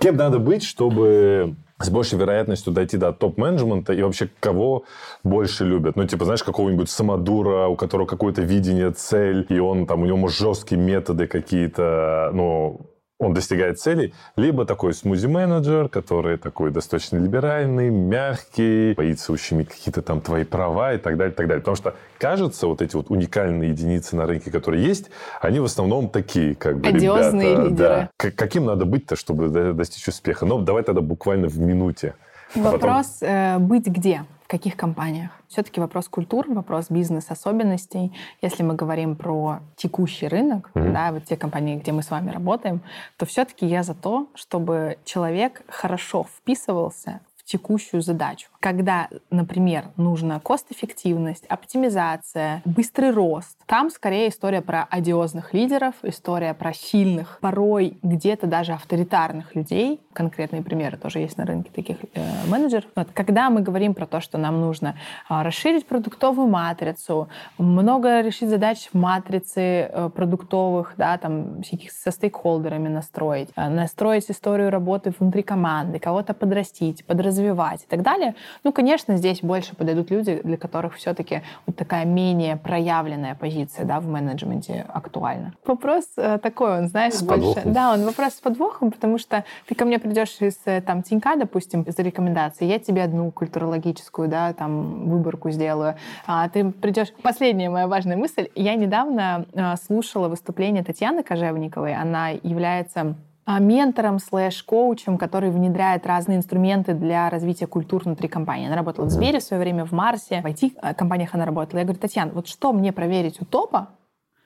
[0.00, 4.84] кем надо быть, чтобы с большей вероятностью дойти до топ-менеджмента и вообще кого
[5.22, 5.96] больше любят.
[5.96, 10.28] Ну, типа, знаешь, какого-нибудь самодура, у которого какое-то видение, цель, и он там, у него
[10.28, 12.80] жесткие методы какие-то, ну,
[13.18, 20.20] он достигает целей, либо такой смузи-менеджер, который такой достаточно либеральный, мягкий, боится ущемить какие-то там
[20.20, 21.60] твои права и так далее, и так далее.
[21.60, 25.10] Потому что, кажется, вот эти вот уникальные единицы на рынке, которые есть,
[25.40, 27.68] они в основном такие, как бы, Одиозные ребята.
[27.68, 28.08] лидеры.
[28.18, 28.30] Да.
[28.30, 30.46] Каким надо быть-то, чтобы достичь успеха?
[30.46, 32.14] Ну, давай тогда буквально в минуте.
[32.54, 34.24] Вопрос э, быть где?
[34.44, 35.30] В каких компаниях?
[35.48, 38.12] Все-таки вопрос культур, вопрос бизнес-особенностей.
[38.40, 40.92] Если мы говорим про текущий рынок, mm-hmm.
[40.92, 42.80] да, вот те компании, где мы с вами работаем,
[43.18, 48.48] то все-таки я за то, чтобы человек хорошо вписывался текущую задачу.
[48.60, 56.72] Когда, например, нужна кост-эффективность, оптимизация, быстрый рост, там скорее история про одиозных лидеров, история про
[56.72, 60.00] сильных, порой где-то даже авторитарных людей.
[60.12, 62.86] Конкретные примеры тоже есть на рынке таких э, менеджеров.
[62.96, 64.96] Вот, когда мы говорим про то, что нам нужно
[65.30, 72.10] э, расширить продуктовую матрицу, много решить задач в матрице э, продуктовых, да, там всяких со
[72.10, 78.34] стейкхолдерами настроить, э, настроить историю работы внутри команды, кого-то подрастить, подразвить развивать и так далее.
[78.64, 84.00] Ну, конечно, здесь больше подойдут люди, для которых все-таки вот такая менее проявленная позиция да,
[84.00, 85.52] в менеджменте актуальна.
[85.66, 87.62] Вопрос э, такой, он, знаешь, с больше...
[87.64, 91.36] Да, он вопрос с подвохом, потому что ты ко мне придешь из э, там Тинька,
[91.36, 95.96] допустим, из рекомендаций, я тебе одну культурологическую, да, там, выборку сделаю,
[96.26, 97.12] а ты придешь...
[97.22, 98.48] Последняя моя важная мысль.
[98.54, 101.94] Я недавно э, слушала выступление Татьяны Кожевниковой.
[101.94, 103.16] Она является
[103.58, 108.66] ментором слэш-коучем, который внедряет разные инструменты для развития культур внутри компании.
[108.66, 111.78] Она работала в Сбере в свое время, в Марсе, в IT-компаниях она работала.
[111.78, 113.88] Я говорю, Татьяна, вот что мне проверить у топа,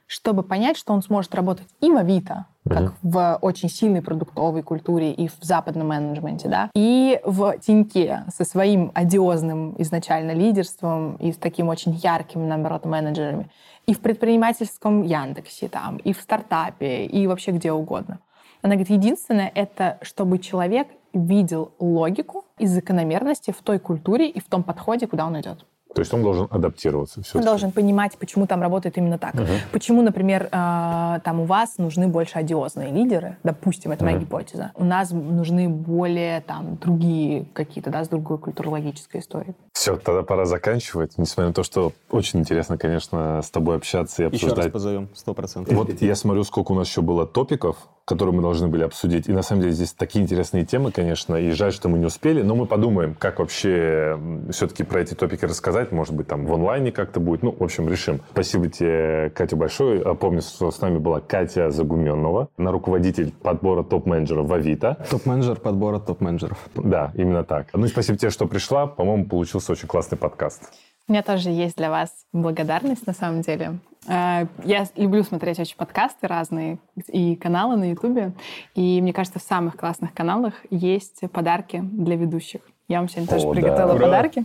[0.07, 2.95] чтобы понять, что он сможет работать и в Авито, как uh-huh.
[3.03, 8.93] в очень сильной продуктовой культуре и в западном менеджменте, да, и в Тиньке со своим
[8.95, 13.51] одиозным изначально лидерством и с таким очень ярким, наоборот, менеджерами,
[13.87, 18.21] и в предпринимательском Яндексе, там, и в стартапе, и вообще где угодно.
[18.63, 24.45] Она говорит, единственное, это чтобы человек видел логику и закономерности в той культуре и в
[24.45, 25.67] том подходе, куда он идет.
[25.95, 27.23] То есть он должен адаптироваться.
[27.35, 29.35] Он должен понимать, почему там работает именно так.
[29.35, 29.47] Угу.
[29.73, 34.13] Почему, например, э, там у вас нужны больше одиозные лидеры, допустим, это угу.
[34.13, 34.73] моя гипотеза.
[34.75, 39.55] У нас нужны более там другие какие-то, да, с другой культурологической историей.
[39.73, 41.19] Все, тогда пора заканчивать.
[41.19, 44.53] Несмотря на то, что очень интересно, конечно, с тобой общаться и обсуждать.
[44.53, 45.75] Еще раз позовем, сто процентов.
[45.75, 49.29] Вот я смотрю, сколько у нас еще было топиков которые мы должны были обсудить.
[49.29, 52.43] И на самом деле здесь такие интересные темы, конечно, и жаль, что мы не успели,
[52.43, 54.19] но мы подумаем, как вообще
[54.51, 55.82] все-таки про эти топики рассказать.
[55.91, 57.43] Может быть, там в онлайне как-то будет.
[57.43, 58.21] Ну, в общем, решим.
[58.31, 60.03] Спасибо тебе, Катя, большое.
[60.03, 64.99] А, помню, что с нами была Катя Загуменного, на руководитель подбора топ-менеджеров в Авито.
[65.11, 66.59] Топ-менеджер подбора топ-менеджеров.
[66.77, 67.69] Да, именно так.
[67.73, 68.87] Ну и спасибо тебе, что пришла.
[68.87, 70.71] По-моему, получился очень классный подкаст.
[71.09, 73.79] У меня тоже есть для вас благодарность, на самом деле.
[74.09, 76.79] Э, я люблю смотреть очень подкасты разные
[77.09, 78.33] и каналы на Ютубе.
[78.75, 82.61] И мне кажется, в самых классных каналах есть подарки для ведущих.
[82.89, 84.05] Я вам сегодня О, тоже приготовила да.
[84.05, 84.45] подарки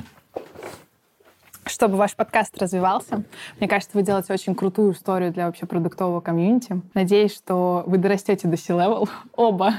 [1.70, 3.24] чтобы ваш подкаст развивался.
[3.59, 6.82] Мне кажется, вы делаете очень крутую историю для вообще продуктового комьюнити.
[6.93, 9.74] Надеюсь, что вы дорастете до C-level оба,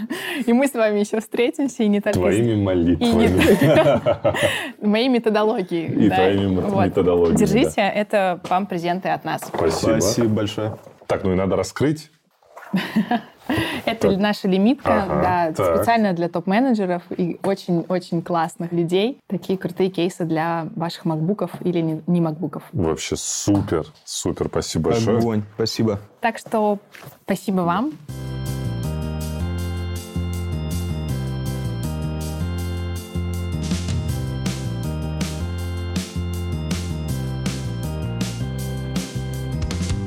[0.45, 2.19] и мы с вами еще встретимся, и не только...
[2.19, 3.29] Твоими молитвами.
[4.87, 6.07] Моей методологией.
[6.07, 7.37] И твоими методологиями.
[7.37, 9.43] Держите, это вам презенты от нас.
[9.43, 10.01] Спасибо.
[10.01, 10.77] Спасибо большое.
[11.07, 12.11] Так, ну и надо раскрыть.
[13.87, 19.19] Это наша лимитка, ага, да, специально для топ-менеджеров и очень-очень классных людей.
[19.27, 22.63] Такие крутые кейсы для ваших макбуков или не, не макбуков.
[22.73, 25.19] Вообще супер, супер, спасибо большое.
[25.19, 26.01] Огонь, спасибо.
[26.21, 26.79] Так что
[27.25, 27.93] спасибо вам.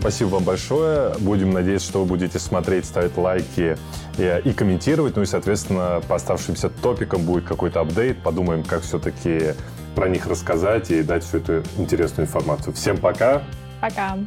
[0.02, 1.14] Спасибо вам большое.
[1.20, 3.78] Будем надеяться, что вы будете смотреть, ставить лайки
[4.18, 5.16] и, и комментировать.
[5.16, 8.18] Ну и, соответственно, по оставшимся топикам будет какой-то апдейт.
[8.24, 9.54] Подумаем, как все-таки
[9.94, 12.74] про них рассказать и дать всю эту интересную информацию.
[12.74, 13.44] Всем пока.
[13.80, 14.18] Пока.